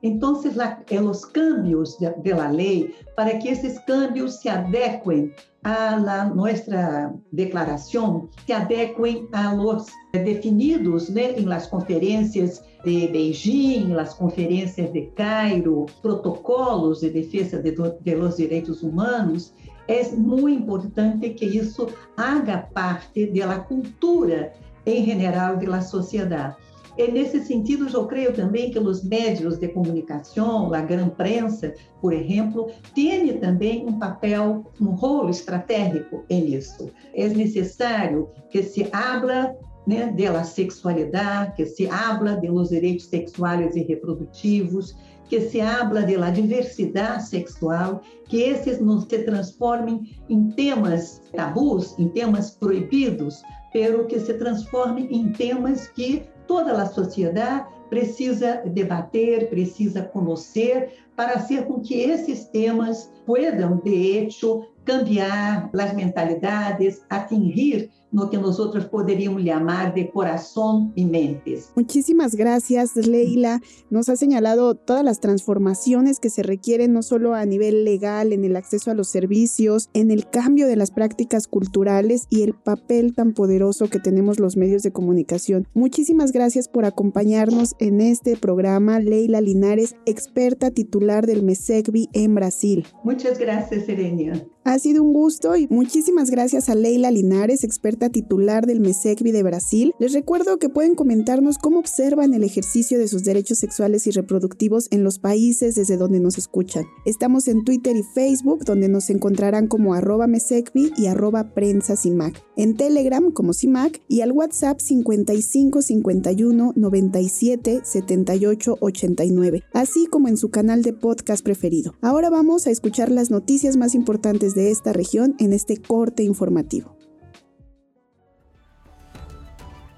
Então, 0.02 0.42
é 0.90 1.02
os 1.02 1.26
cambios 1.26 1.98
de, 1.98 2.34
la 2.34 2.50
lei 2.50 2.96
para 3.18 3.38
que 3.38 3.50
esses 3.50 3.78
cambios 3.80 4.36
se 4.36 4.48
adequem 4.48 5.34
a 5.64 5.96
la 5.96 7.14
declaração, 7.32 8.30
se 8.46 8.52
adequem 8.52 9.28
a 9.32 9.54
los 9.54 9.88
definidos 10.12 11.10
né, 11.10 11.32
em 11.40 11.46
las 11.46 11.68
conferências 11.68 12.62
de 12.84 13.08
Beijing, 13.08 13.94
as 13.96 14.14
conferências 14.14 14.92
de 14.92 15.04
Cairo, 15.16 15.86
protocolos 16.02 17.00
de 17.00 17.10
defesa 17.10 17.62
de, 17.62 17.72
de 17.72 18.16
los 18.16 18.38
direitos 18.38 18.84
humanos, 18.84 19.54
é 19.88 20.04
muito 20.12 20.64
importante 20.64 21.30
que 21.32 21.46
isso 21.46 21.88
haga 22.18 22.70
parte 22.74 23.28
da 23.28 23.60
cultura 23.60 24.54
em 24.86 25.06
geral 25.06 25.58
da 25.58 25.82
sociedade. 25.82 26.56
E 26.98 27.12
nesse 27.12 27.44
sentido, 27.44 27.88
eu 27.92 28.06
creio 28.06 28.34
também 28.34 28.70
que 28.70 28.78
os 28.78 29.04
médios 29.04 29.58
de 29.58 29.68
comunicação, 29.70 30.74
a 30.74 30.82
grande 30.82 31.12
prensa, 31.12 31.74
por 32.00 32.14
exemplo, 32.14 32.70
tem 32.94 33.40
também 33.40 33.86
um 33.88 33.98
papel, 33.98 34.72
um 34.80 34.92
rolo 34.92 35.30
estratégico 35.30 36.24
nisso. 36.30 36.92
É 37.16 37.28
necessário 37.30 38.30
que 38.50 38.62
se 38.62 38.88
abra 38.92 39.56
né, 39.88 40.12
da 40.12 40.44
sexualidade, 40.44 41.56
que 41.56 41.66
se 41.66 41.88
habla 41.88 42.36
de 42.36 42.48
los 42.48 42.70
direitos 42.70 43.06
sexuais 43.08 43.76
e 43.76 43.82
reprodutivos, 43.84 44.96
que 45.28 45.42
se 45.42 45.62
habla 45.62 46.02
da 46.02 46.30
diversidade 46.30 47.28
sexual, 47.28 48.02
que 48.28 48.42
esses 48.42 48.80
não 48.80 49.02
se 49.02 49.20
transformem 49.24 50.16
em 50.30 50.50
temas 50.50 51.22
tabus, 51.36 51.98
em 51.98 52.08
temas 52.10 52.52
proibidos, 52.52 53.42
pero 53.72 54.06
que 54.06 54.20
se 54.20 54.34
transformem 54.36 55.08
em 55.12 55.32
temas 55.32 55.88
que 55.88 56.24
toda 56.48 56.82
a 56.82 56.86
sociedade 56.86 57.68
precisa 57.90 58.64
debater, 58.66 59.50
precisa 59.50 60.02
conhecer, 60.02 60.94
para 61.16 61.40
ser 61.40 61.66
com 61.66 61.80
que 61.80 62.02
esses 62.02 62.46
temas 62.46 63.12
puedan, 63.26 63.78
de 63.78 64.18
hecho, 64.18 64.66
cambiar 64.84 65.70
as 65.74 65.94
mentalidades, 65.96 67.02
atingir 67.10 67.90
no 68.14 68.30
que 68.30 68.38
nosotros 68.38 68.86
podríamos 68.86 69.42
llamar 69.42 69.94
de 69.94 70.10
corazón 70.12 70.94
y 70.96 71.04
mentes. 71.06 71.72
Muchísimas 71.76 72.36
gracias, 72.36 72.96
Leila. 72.96 73.60
Nos 73.90 74.08
ha 74.08 74.16
señalado 74.16 74.76
todas 74.76 75.04
las 75.04 75.20
transformaciones 75.20 76.20
que 76.20 76.30
se 76.30 76.44
requieren 76.44 76.94
no 76.94 77.02
solo 77.02 77.34
a 77.34 77.46
nivel 77.46 77.84
legal, 77.84 78.32
en 78.32 78.46
el 78.46 78.56
acceso 78.56 78.92
a 78.92 78.94
los 78.94 79.10
servicios, 79.10 79.90
en 79.94 80.12
el 80.12 80.30
cambio 80.30 80.68
de 80.68 80.76
las 80.76 80.92
prácticas 80.92 81.48
culturales 81.48 82.28
y 82.30 82.44
el 82.44 82.54
papel 82.54 83.16
tan 83.16 83.34
poderoso 83.34 83.90
que 83.90 84.00
tenemos 84.00 84.40
los 84.40 84.58
medios 84.58 84.84
de 84.84 84.92
comunicación. 84.92 85.68
Muchísimas 85.74 86.32
gracias 86.32 86.68
por 86.68 86.86
acompañarnos 86.86 87.76
en 87.80 88.00
este 88.00 88.38
programa, 88.38 89.00
Leila 89.00 89.42
Linares, 89.42 89.96
experta 90.06 90.70
titular 90.70 91.26
del 91.26 91.42
MESECBI 91.42 92.10
en 92.14 92.36
Brasil. 92.36 92.86
Muchas 93.04 93.40
gracias, 93.40 93.86
Serenia. 93.86 94.46
Ha 94.66 94.80
sido 94.80 95.04
un 95.04 95.12
gusto 95.12 95.58
y 95.58 95.68
muchísimas 95.68 96.30
gracias 96.30 96.70
a 96.70 96.76
Leila 96.76 97.12
Linares, 97.12 97.66
experta 97.66 98.10
titular 98.10 98.66
del 98.66 98.80
MESECBI 98.80 99.34
de 99.34 99.44
Brasil. 99.44 99.94
Les 100.00 100.14
recuerdo 100.14 100.58
que 100.58 100.70
pueden 100.70 100.96
comentarnos 100.96 101.58
cómo 101.58 101.80
observan 101.80 102.34
el 102.34 102.46
ejercicio 102.46 102.98
de 102.98 103.10
sus 103.10 103.26
derechos 103.26 103.58
sexuales 103.58 104.08
y 104.08 104.12
reproductivos 104.12 104.88
en 104.92 105.04
los 105.04 105.20
países 105.20 105.76
desde 105.76 105.98
donde 105.98 106.22
nos 106.22 106.38
escuchan. 106.38 106.86
Estamos 107.04 107.50
en 107.50 107.66
Twitter 107.66 107.98
y 107.98 108.04
Facebook, 108.04 108.64
donde 108.64 108.88
nos 108.88 109.10
encontrarán 109.10 109.68
como 109.68 109.96
arroba 109.96 110.28
MESECBI 110.28 110.94
y 110.96 111.08
arroba 111.08 111.54
prensa 111.54 111.98
CIMAC. 111.98 112.42
En 112.56 112.78
Telegram 112.78 113.32
como 113.32 113.54
CIMAC 113.54 114.02
y 114.08 114.22
al 114.22 114.32
WhatsApp 114.32 114.80
55 114.80 115.82
51 115.82 116.74
97 116.74 117.82
78 117.84 118.78
89, 118.80 119.64
así 119.74 120.06
como 120.06 120.30
en 120.30 120.38
su 120.38 120.52
canal 120.52 120.84
de 120.84 120.94
podcast 120.94 121.44
preferido. 121.44 121.96
Ahora 122.02 122.30
vamos 122.30 122.66
a 122.66 122.72
escuchar 122.72 123.12
las 123.12 123.30
noticias 123.30 123.76
más 123.76 123.94
importantes 123.94 124.53
de 124.56 124.72
esta 124.72 124.94
región 124.94 125.36
en 125.40 125.54
este 125.54 125.78
corte 125.78 126.24
informativo. 126.24 126.96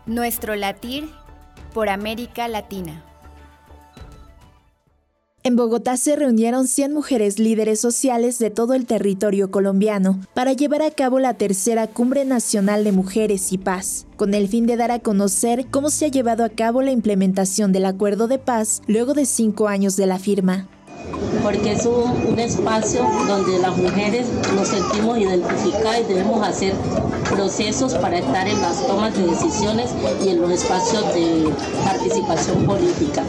Nuestro 0.05 0.55
latir 0.55 1.09
por 1.73 1.89
América 1.89 2.47
Latina. 2.47 3.03
En 5.45 5.55
Bogotá 5.55 5.95
se 5.95 6.15
reunieron 6.15 6.67
100 6.67 6.91
mujeres 6.91 7.37
líderes 7.37 7.79
sociales 7.79 8.39
de 8.39 8.49
todo 8.49 8.73
el 8.73 8.87
territorio 8.87 9.51
colombiano 9.51 10.19
para 10.33 10.53
llevar 10.53 10.81
a 10.81 10.89
cabo 10.89 11.19
la 11.19 11.35
tercera 11.35 11.85
Cumbre 11.85 12.25
Nacional 12.25 12.83
de 12.83 12.91
Mujeres 12.91 13.53
y 13.53 13.59
Paz, 13.59 14.07
con 14.15 14.33
el 14.33 14.47
fin 14.47 14.65
de 14.65 14.75
dar 14.75 14.89
a 14.89 14.97
conocer 14.97 15.67
cómo 15.69 15.91
se 15.91 16.05
ha 16.05 16.07
llevado 16.07 16.43
a 16.43 16.49
cabo 16.49 16.81
la 16.81 16.89
implementación 16.89 17.71
del 17.71 17.85
acuerdo 17.85 18.27
de 18.27 18.39
paz 18.39 18.81
luego 18.87 19.13
de 19.13 19.27
cinco 19.27 19.67
años 19.67 19.95
de 19.97 20.07
la 20.07 20.17
firma 20.17 20.67
porque 21.43 21.71
es 21.73 21.85
un, 21.85 22.39
espacio 22.39 23.01
donde 23.27 23.59
las 23.59 23.75
mujeres 23.77 24.27
nos 24.55 24.67
sentimos 24.67 25.17
identificadas 25.17 26.01
y 26.01 26.03
debemos 26.03 26.45
hacer 26.45 26.73
procesos 27.29 27.93
para 27.95 28.17
estar 28.19 28.47
en 28.47 28.61
las 28.61 28.85
tomas 28.85 29.15
de 29.15 29.25
decisiones 29.25 29.89
y 30.23 30.29
en 30.29 30.41
los 30.41 30.51
espacios 30.51 31.03
de 31.13 31.49
participación 31.83 32.65
política. 32.65 33.23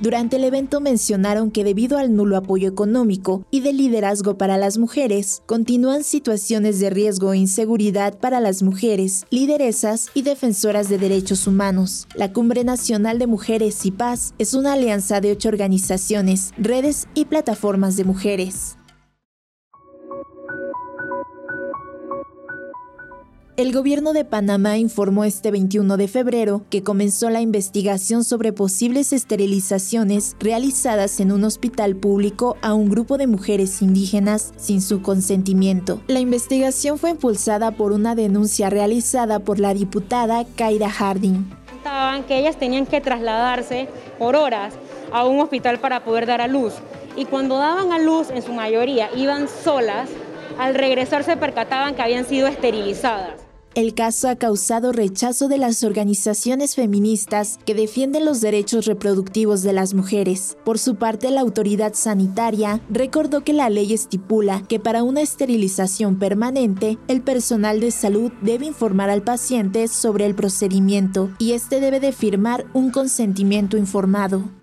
Durante 0.00 0.36
el 0.36 0.44
evento 0.44 0.80
mencionaron 0.80 1.50
que 1.50 1.62
debido 1.62 1.98
al 1.98 2.16
nulo 2.16 2.38
apoyo 2.38 2.66
económico 2.66 3.44
y 3.50 3.60
de 3.60 3.74
liderazgo 3.74 4.38
para 4.38 4.56
las 4.56 4.78
mujeres, 4.78 5.42
continúan 5.44 6.04
situaciones 6.04 6.80
de 6.80 6.88
riesgo 6.88 7.34
e 7.34 7.38
inseguridad 7.38 8.18
para 8.18 8.40
las 8.40 8.62
mujeres, 8.62 9.26
lideresas 9.28 10.08
y 10.14 10.22
defensoras 10.22 10.88
de 10.88 10.96
derechos 10.96 11.46
humanos. 11.46 12.08
La 12.14 12.32
Cumbre 12.32 12.64
Nacional 12.64 13.18
de 13.18 13.26
Mujeres 13.26 13.84
y 13.84 13.90
Paz 13.90 14.32
es 14.38 14.54
una 14.54 14.72
alianza 14.72 15.20
de 15.20 15.32
ocho 15.32 15.50
organizaciones, 15.50 16.54
redes 16.56 17.06
y 17.14 17.26
plataformas 17.26 17.98
de 17.98 18.04
mujeres. 18.04 18.78
El 23.56 23.72
gobierno 23.72 24.12
de 24.12 24.24
Panamá 24.24 24.78
informó 24.78 25.24
este 25.24 25.50
21 25.50 25.96
de 25.96 26.08
febrero 26.08 26.62
que 26.70 26.82
comenzó 26.82 27.28
la 27.30 27.40
investigación 27.40 28.24
sobre 28.24 28.52
posibles 28.52 29.12
esterilizaciones 29.12 30.36
realizadas 30.40 31.20
en 31.20 31.30
un 31.32 31.44
hospital 31.44 31.96
público 31.96 32.56
a 32.62 32.72
un 32.72 32.88
grupo 32.88 33.18
de 33.18 33.26
mujeres 33.26 33.82
indígenas 33.82 34.54
sin 34.56 34.80
su 34.80 35.02
consentimiento. 35.02 36.00
La 36.06 36.20
investigación 36.20 36.96
fue 36.96 37.10
impulsada 37.10 37.72
por 37.72 37.92
una 37.92 38.14
denuncia 38.14 38.70
realizada 38.70 39.40
por 39.40 39.58
la 39.58 39.74
diputada 39.74 40.46
Kaira 40.56 40.88
Harding. 40.88 41.44
que 42.26 42.38
ellas 42.38 42.56
tenían 42.58 42.86
que 42.86 43.00
trasladarse 43.00 43.88
por 44.18 44.36
horas 44.36 44.74
a 45.12 45.26
un 45.26 45.40
hospital 45.40 45.80
para 45.80 46.04
poder 46.04 46.26
dar 46.26 46.40
a 46.40 46.46
luz 46.46 46.74
y 47.16 47.24
cuando 47.24 47.56
daban 47.58 47.92
a 47.92 47.98
luz 47.98 48.30
en 48.30 48.42
su 48.42 48.52
mayoría 48.52 49.10
iban 49.16 49.48
solas, 49.48 50.08
al 50.60 50.74
regresar 50.74 51.24
se 51.24 51.38
percataban 51.38 51.94
que 51.94 52.02
habían 52.02 52.26
sido 52.26 52.46
esterilizadas. 52.46 53.32
El 53.74 53.94
caso 53.94 54.28
ha 54.28 54.34
causado 54.34 54.92
rechazo 54.92 55.48
de 55.48 55.56
las 55.56 55.84
organizaciones 55.84 56.74
feministas 56.74 57.58
que 57.64 57.74
defienden 57.74 58.24
los 58.24 58.40
derechos 58.40 58.84
reproductivos 58.84 59.62
de 59.62 59.72
las 59.72 59.94
mujeres. 59.94 60.58
Por 60.64 60.78
su 60.78 60.96
parte, 60.96 61.30
la 61.30 61.40
autoridad 61.40 61.94
sanitaria 61.94 62.80
recordó 62.90 63.42
que 63.42 63.52
la 63.52 63.70
ley 63.70 63.92
estipula 63.94 64.64
que 64.68 64.80
para 64.80 65.02
una 65.02 65.22
esterilización 65.22 66.18
permanente, 66.18 66.98
el 67.06 67.22
personal 67.22 67.80
de 67.80 67.92
salud 67.92 68.32
debe 68.42 68.66
informar 68.66 69.08
al 69.08 69.22
paciente 69.22 69.86
sobre 69.88 70.26
el 70.26 70.34
procedimiento 70.34 71.30
y 71.38 71.52
este 71.52 71.80
debe 71.80 72.00
de 72.00 72.12
firmar 72.12 72.66
un 72.74 72.90
consentimiento 72.90 73.78
informado. 73.78 74.59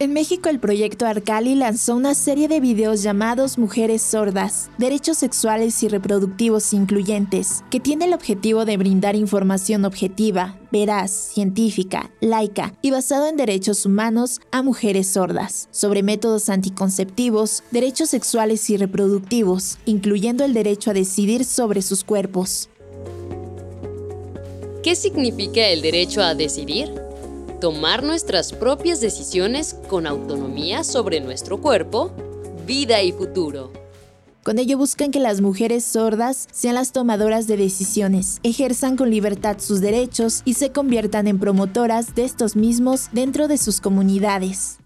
En 0.00 0.12
México 0.12 0.48
el 0.48 0.60
proyecto 0.60 1.06
Arcali 1.06 1.56
lanzó 1.56 1.96
una 1.96 2.14
serie 2.14 2.46
de 2.46 2.60
videos 2.60 3.02
llamados 3.02 3.58
Mujeres 3.58 4.00
Sordas, 4.00 4.70
Derechos 4.78 5.18
Sexuales 5.18 5.82
y 5.82 5.88
Reproductivos 5.88 6.72
Incluyentes, 6.72 7.64
que 7.68 7.80
tiene 7.80 8.04
el 8.04 8.14
objetivo 8.14 8.64
de 8.64 8.76
brindar 8.76 9.16
información 9.16 9.84
objetiva, 9.84 10.56
veraz, 10.70 11.10
científica, 11.10 12.12
laica 12.20 12.74
y 12.80 12.92
basado 12.92 13.26
en 13.26 13.36
derechos 13.36 13.86
humanos 13.86 14.40
a 14.52 14.62
mujeres 14.62 15.08
sordas, 15.08 15.66
sobre 15.72 16.04
métodos 16.04 16.48
anticonceptivos, 16.48 17.64
derechos 17.72 18.10
sexuales 18.10 18.70
y 18.70 18.76
reproductivos, 18.76 19.78
incluyendo 19.84 20.44
el 20.44 20.54
derecho 20.54 20.92
a 20.92 20.94
decidir 20.94 21.44
sobre 21.44 21.82
sus 21.82 22.04
cuerpos. 22.04 22.68
¿Qué 24.84 24.94
significa 24.94 25.66
el 25.66 25.82
derecho 25.82 26.22
a 26.22 26.36
decidir? 26.36 27.07
Tomar 27.60 28.02
nuestras 28.02 28.52
propias 28.52 29.00
decisiones 29.00 29.76
con 29.88 30.06
autonomía 30.06 30.84
sobre 30.84 31.20
nuestro 31.20 31.60
cuerpo, 31.60 32.12
vida 32.66 33.02
y 33.02 33.12
futuro. 33.12 33.72
Con 34.44 34.58
ello 34.58 34.78
buscan 34.78 35.10
que 35.10 35.20
las 35.20 35.40
mujeres 35.40 35.84
sordas 35.84 36.46
sean 36.52 36.76
las 36.76 36.92
tomadoras 36.92 37.46
de 37.46 37.56
decisiones, 37.56 38.38
ejerzan 38.42 38.96
con 38.96 39.10
libertad 39.10 39.56
sus 39.58 39.80
derechos 39.80 40.42
y 40.44 40.54
se 40.54 40.70
conviertan 40.70 41.26
en 41.26 41.38
promotoras 41.38 42.14
de 42.14 42.24
estos 42.24 42.56
mismos 42.56 43.08
dentro 43.12 43.48
de 43.48 43.58
sus 43.58 43.80
comunidades. 43.80 44.77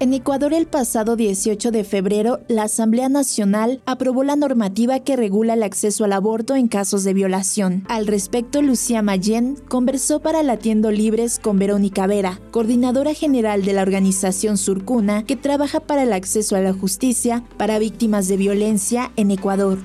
En 0.00 0.14
Ecuador 0.14 0.54
el 0.54 0.66
pasado 0.66 1.16
18 1.16 1.72
de 1.72 1.82
febrero, 1.82 2.38
la 2.46 2.62
Asamblea 2.64 3.08
Nacional 3.08 3.82
aprobó 3.84 4.22
la 4.22 4.36
normativa 4.36 5.00
que 5.00 5.16
regula 5.16 5.54
el 5.54 5.64
acceso 5.64 6.04
al 6.04 6.12
aborto 6.12 6.54
en 6.54 6.68
casos 6.68 7.02
de 7.02 7.14
violación. 7.14 7.84
Al 7.88 8.06
respecto, 8.06 8.62
Lucía 8.62 9.02
Mayen 9.02 9.56
conversó 9.68 10.20
para 10.20 10.44
Latiendo 10.44 10.92
Libres 10.92 11.40
con 11.40 11.58
Verónica 11.58 12.06
Vera, 12.06 12.38
coordinadora 12.52 13.12
general 13.12 13.64
de 13.64 13.72
la 13.72 13.82
organización 13.82 14.56
Surcuna, 14.56 15.24
que 15.24 15.34
trabaja 15.34 15.80
para 15.80 16.04
el 16.04 16.12
acceso 16.12 16.54
a 16.54 16.60
la 16.60 16.72
justicia 16.72 17.42
para 17.56 17.80
víctimas 17.80 18.28
de 18.28 18.36
violencia 18.36 19.10
en 19.16 19.32
Ecuador. 19.32 19.78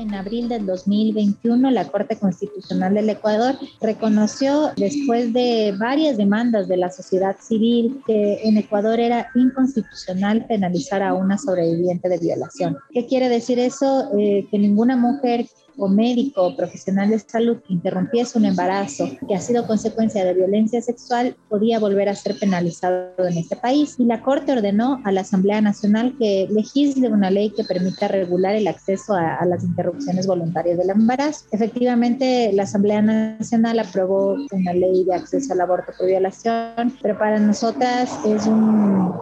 En 0.00 0.12
abril 0.12 0.48
del 0.48 0.66
2021, 0.66 1.70
la 1.70 1.86
Corte 1.86 2.16
Constitucional 2.16 2.94
del 2.94 3.10
Ecuador 3.10 3.54
reconoció, 3.80 4.72
después 4.76 5.32
de 5.32 5.72
varias 5.78 6.16
demandas 6.16 6.66
de 6.66 6.76
la 6.76 6.90
sociedad 6.90 7.36
civil, 7.40 8.02
que 8.04 8.40
en 8.42 8.56
Ecuador 8.56 8.98
era 8.98 9.28
inconstitucional 9.36 10.46
penalizar 10.46 11.02
a 11.02 11.14
una 11.14 11.38
sobreviviente 11.38 12.08
de 12.08 12.18
violación. 12.18 12.76
¿Qué 12.92 13.06
quiere 13.06 13.28
decir 13.28 13.58
eso? 13.60 14.10
Eh, 14.18 14.48
que 14.50 14.58
ninguna 14.58 14.96
mujer 14.96 15.46
o 15.76 15.88
médico 15.88 16.42
o 16.42 16.56
profesional 16.56 17.10
de 17.10 17.18
salud 17.18 17.58
que 17.66 17.72
interrumpiese 17.72 18.38
un 18.38 18.44
embarazo 18.44 19.08
que 19.26 19.34
ha 19.34 19.40
sido 19.40 19.66
consecuencia 19.66 20.24
de 20.24 20.34
violencia 20.34 20.80
sexual 20.80 21.36
podía 21.48 21.78
volver 21.78 22.08
a 22.08 22.14
ser 22.14 22.38
penalizado 22.38 23.10
en 23.18 23.38
este 23.38 23.56
país. 23.56 23.96
Y 23.98 24.04
la 24.04 24.22
Corte 24.22 24.52
ordenó 24.52 25.00
a 25.04 25.12
la 25.12 25.22
Asamblea 25.22 25.60
Nacional 25.60 26.14
que 26.18 26.48
legisle 26.50 27.08
una 27.08 27.30
ley 27.30 27.50
que 27.50 27.64
permita 27.64 28.08
regular 28.08 28.54
el 28.54 28.66
acceso 28.68 29.14
a, 29.14 29.36
a 29.36 29.46
las 29.46 29.64
interrupciones 29.64 30.26
voluntarias 30.26 30.78
del 30.78 30.90
embarazo. 30.90 31.46
Efectivamente, 31.50 32.52
la 32.52 32.64
Asamblea 32.64 33.02
Nacional 33.02 33.78
aprobó 33.78 34.36
una 34.52 34.72
ley 34.72 35.04
de 35.04 35.14
acceso 35.14 35.52
al 35.52 35.60
aborto 35.60 35.92
por 35.96 36.06
violación, 36.06 36.96
pero 37.02 37.18
para 37.18 37.38
nosotras 37.38 38.10
es 38.24 38.46
un, 38.46 39.12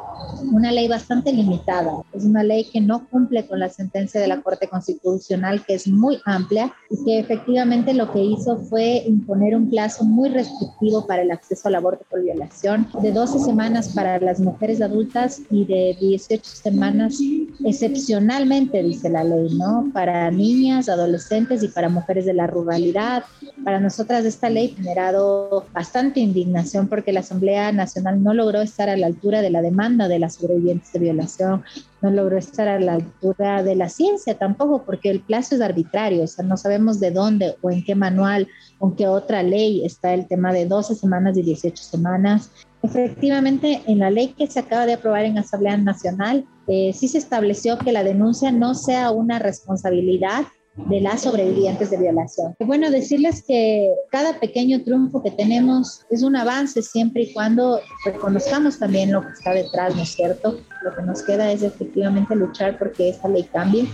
una 0.53 0.73
ley 0.73 0.89
bastante 0.89 1.33
limitada. 1.33 1.93
Es 2.13 2.25
una 2.25 2.43
ley 2.43 2.69
que 2.71 2.81
no 2.81 3.09
cumple 3.09 3.47
con 3.47 3.59
la 3.59 3.69
sentencia 3.69 4.21
de 4.21 4.29
la 4.29 4.41
Corte 4.43 4.69
Constitucional, 4.69 5.65
que 5.65 5.75
es 5.75 5.89
muy 5.89 6.19
amplia 6.25 6.42
y 6.91 7.05
que 7.05 7.19
efectivamente 7.19 7.95
lo 7.95 8.11
que 8.13 8.23
hizo 8.23 8.59
fue 8.59 9.03
imponer 9.07 9.57
un 9.57 9.71
plazo 9.71 10.05
muy 10.05 10.29
restrictivo 10.29 11.07
para 11.07 11.23
el 11.23 11.31
acceso 11.31 11.69
al 11.69 11.77
aborto 11.77 12.05
por 12.11 12.23
violación, 12.23 12.87
de 13.01 13.13
12 13.13 13.39
semanas 13.41 13.91
para 13.95 14.19
las 14.19 14.41
mujeres 14.41 14.81
adultas 14.81 15.43
y 15.51 15.65
de 15.65 15.97
18 16.01 16.43
semanas 16.45 17.19
excepcionalmente, 17.65 18.83
dice 18.83 19.09
la 19.09 19.25
ley, 19.25 19.55
¿no? 19.57 19.91
Para 19.93 20.31
niñas, 20.31 20.89
adolescentes 20.89 21.63
y 21.63 21.69
para 21.69 21.89
mujeres 21.89 22.27
de 22.27 22.35
la 22.35 22.47
ruralidad. 22.47 23.25
Para 23.65 23.81
nosotras 23.81 24.25
esta 24.25 24.51
ley 24.51 24.73
ha 24.73 24.77
generado 24.77 25.65
bastante 25.73 26.21
indignación 26.21 26.89
porque 26.89 27.13
la 27.13 27.21
Asamblea 27.21 27.73
Nacional 27.73 28.23
no 28.23 28.35
logró 28.35 28.61
estar 28.61 28.89
a 28.89 28.97
la 28.97 29.07
altura 29.07 29.43
de 29.43 29.51
la 29.51 29.63
demanda 29.63 30.09
de 30.09 30.19
las 30.19 30.35
sobrevivientes 30.35 30.93
de 30.93 30.99
violación, 30.99 31.63
no 32.03 32.11
logró 32.11 32.37
estar 32.37 32.69
a 32.69 32.81
la 32.81 32.95
altura 32.95 33.63
de 33.63 33.77
la 33.77 33.89
ciencia 33.89 34.37
tampoco, 34.37 34.83
porque 34.85 35.11
el 35.11 35.21
plazo 35.21 35.55
es 35.55 35.61
arbitrario, 35.61 36.25
o 36.25 36.27
sea, 36.27 36.45
no 36.45 36.57
sabemos 36.57 37.01
de 37.01 37.11
dónde 37.11 37.57
o 37.63 37.71
en 37.71 37.85
qué 37.85 37.95
manual 37.95 38.49
o 38.79 38.89
en 38.89 38.97
qué 38.97 39.07
otra 39.07 39.43
ley 39.43 39.85
está 39.85 40.13
el 40.13 40.27
tema 40.27 40.53
de 40.53 40.67
12 40.67 40.95
semanas 40.95 41.37
y 41.39 41.43
18 41.43 41.83
semanas. 41.83 42.51
Efectivamente, 42.83 43.83
en 43.87 44.01
la 44.01 44.11
ley 44.11 44.35
que 44.37 44.49
se 44.49 44.59
acaba 44.59 44.87
de 44.87 44.95
aprobar 44.95 45.25
en 45.25 45.39
Asamblea 45.39 45.77
Nacional, 45.77 46.45
eh, 46.67 46.93
sí 46.93 47.07
se 47.07 47.19
estableció 47.19 47.79
que 47.79 47.93
la 47.93 48.03
denuncia 48.03 48.51
no 48.51 48.75
sea 48.75 49.13
una 49.13 49.39
responsabilidad 49.39 50.43
de 50.75 51.01
las 51.01 51.23
sobrevivientes 51.23 51.91
de 51.91 51.99
violación. 51.99 52.55
Bueno, 52.61 52.91
decirles 52.91 53.45
que 53.47 53.95
cada 54.11 54.41
pequeño 54.41 54.83
triunfo 54.83 55.23
que 55.23 55.31
tenemos 55.31 56.01
es 56.11 56.23
un 56.23 56.35
avance 56.35 56.81
siempre 56.83 57.25
y 57.25 57.33
cuando 57.33 57.81
reconozcamos 58.05 58.79
también 58.79 59.13
lo 59.13 59.23
que 59.23 59.33
está 59.33 59.53
detrás, 59.53 59.95
¿no 59.95 60.03
es 60.03 60.15
cierto? 60.15 60.61
Lo 60.83 60.95
que 60.95 61.03
nos 61.03 61.23
queda 61.23 61.53
es 61.53 61.63
efectivamente 61.63 62.35
luchar 62.35 62.79
porque 62.79 63.11
esta 63.11 63.29
ley 63.29 63.45
cambie 63.53 63.87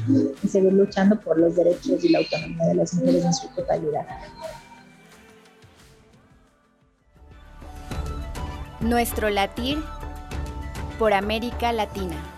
y 0.43 0.49
seguir 0.49 0.73
luchando 0.73 1.19
por 1.21 1.38
los 1.38 1.57
derechos 1.57 2.05
y 2.05 2.11
la 2.11 2.19
autonomía 2.19 2.67
de 2.67 2.75
las 2.75 2.95
mujeres 2.95 3.25
en 3.25 3.35
su 3.35 3.49
totalidad. 3.49 4.07
Nuestro 8.81 9.29
latir 9.31 9.79
por 11.01 11.12
América 11.12 11.73
Latina. 11.73 12.38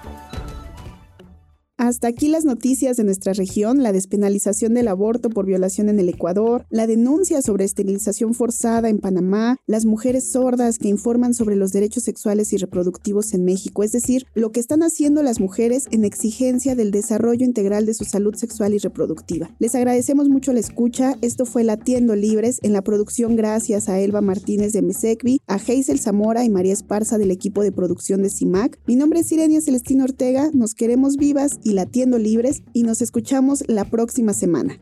Hasta 1.81 2.09
aquí 2.09 2.29
las 2.29 2.45
noticias 2.45 2.99
de 2.99 3.05
nuestra 3.05 3.33
región, 3.33 3.83
la 3.83 3.93
despenalización 3.93 4.75
del 4.75 4.87
aborto 4.87 5.31
por 5.31 5.47
violación 5.47 5.89
en 5.89 5.99
el 5.99 6.11
Ecuador, 6.11 6.67
la 6.69 6.87
denuncia 6.87 7.41
sobre 7.41 7.65
esterilización 7.65 8.35
forzada 8.35 8.91
en 8.91 8.99
Panamá, 8.99 9.57
las 9.67 9.87
mujeres 9.87 10.31
sordas 10.31 10.77
que 10.77 10.89
informan 10.89 11.33
sobre 11.33 11.57
los 11.57 11.73
derechos 11.73 12.03
sexuales 12.03 12.53
y 12.53 12.59
reproductivos 12.59 13.33
en 13.33 13.47
México, 13.47 13.83
es 13.83 13.93
decir, 13.93 14.27
lo 14.35 14.53
que 14.53 14.61
están 14.61 14.83
haciendo 14.83 15.23
las 15.23 15.41
mujeres 15.41 15.87
en 15.91 16.05
exigencia 16.05 16.75
del 16.75 16.91
desarrollo 16.91 17.47
integral 17.47 17.87
de 17.87 17.95
su 17.95 18.05
salud 18.05 18.35
sexual 18.35 18.75
y 18.75 18.79
reproductiva. 18.79 19.49
Les 19.59 19.75
agradecemos 19.75 20.29
mucho 20.29 20.53
la 20.53 20.61
escucha, 20.61 21.17
esto 21.23 21.47
fue 21.47 21.65
Latiendo 21.65 22.15
Libres 22.15 22.59
en 22.61 22.75
la 22.75 22.83
producción 22.83 23.37
gracias 23.37 23.89
a 23.89 23.99
Elba 24.01 24.21
Martínez 24.21 24.75
de 24.75 24.83
Mesecvi, 24.83 25.41
a 25.47 25.55
Hazel 25.55 25.99
Zamora 25.99 26.45
y 26.45 26.51
María 26.51 26.75
Esparza 26.75 27.17
del 27.17 27.31
equipo 27.31 27.63
de 27.63 27.73
producción 27.73 28.23
de 28.23 28.29
CIMAC. 28.29 28.79
Mi 28.87 28.97
nombre 28.97 29.21
es 29.21 29.33
Irenia 29.33 29.63
Celestino 29.63 30.05
Ortega, 30.05 30.51
nos 30.53 30.75
queremos 30.75 31.17
vivas 31.17 31.59
y 31.71 31.73
latiendo 31.73 32.19
libres 32.19 32.63
y 32.73 32.83
nos 32.83 33.01
escuchamos 33.01 33.63
la 33.69 33.85
próxima 33.85 34.33
semana. 34.33 34.77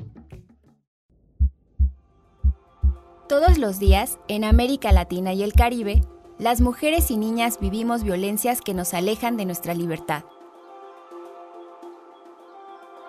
Todos 3.29 3.59
los 3.59 3.79
días, 3.79 4.18
en 4.27 4.42
América 4.42 4.90
Latina 4.90 5.35
y 5.35 5.42
el 5.42 5.53
Caribe, 5.53 6.01
las 6.38 6.62
mujeres 6.62 7.11
y 7.11 7.18
niñas 7.18 7.59
vivimos 7.61 8.05
violencias 8.05 8.62
que 8.62 8.72
nos 8.72 8.94
alejan 8.94 9.37
de 9.37 9.44
nuestra 9.44 9.74
libertad. 9.74 10.24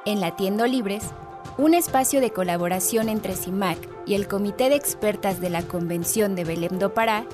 En 0.05 0.19
Latiendo 0.19 0.67
Libres, 0.67 1.05
un 1.57 1.73
espacio 1.73 2.19
de 2.19 2.31
colaboración 2.31 3.07
entre 3.07 3.37
CIMAC 3.37 3.77
y 4.05 4.15
el 4.15 4.27
Comité 4.27 4.67
de 4.69 4.75
Expertas 4.75 5.39
de 5.39 5.49
la 5.49 5.61
Convención 5.61 6.35
de 6.35 6.43
Belém 6.43 6.79
do 6.79 6.93
Pará, 6.93 7.25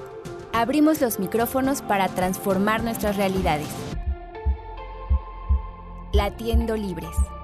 abrimos 0.54 1.02
los 1.02 1.18
micrófonos 1.20 1.82
para 1.82 2.08
transformar 2.10 2.84
nuestras 2.84 3.18
realidades. 3.18 3.95
Latiendo 6.16 6.78
Libres. 6.78 7.35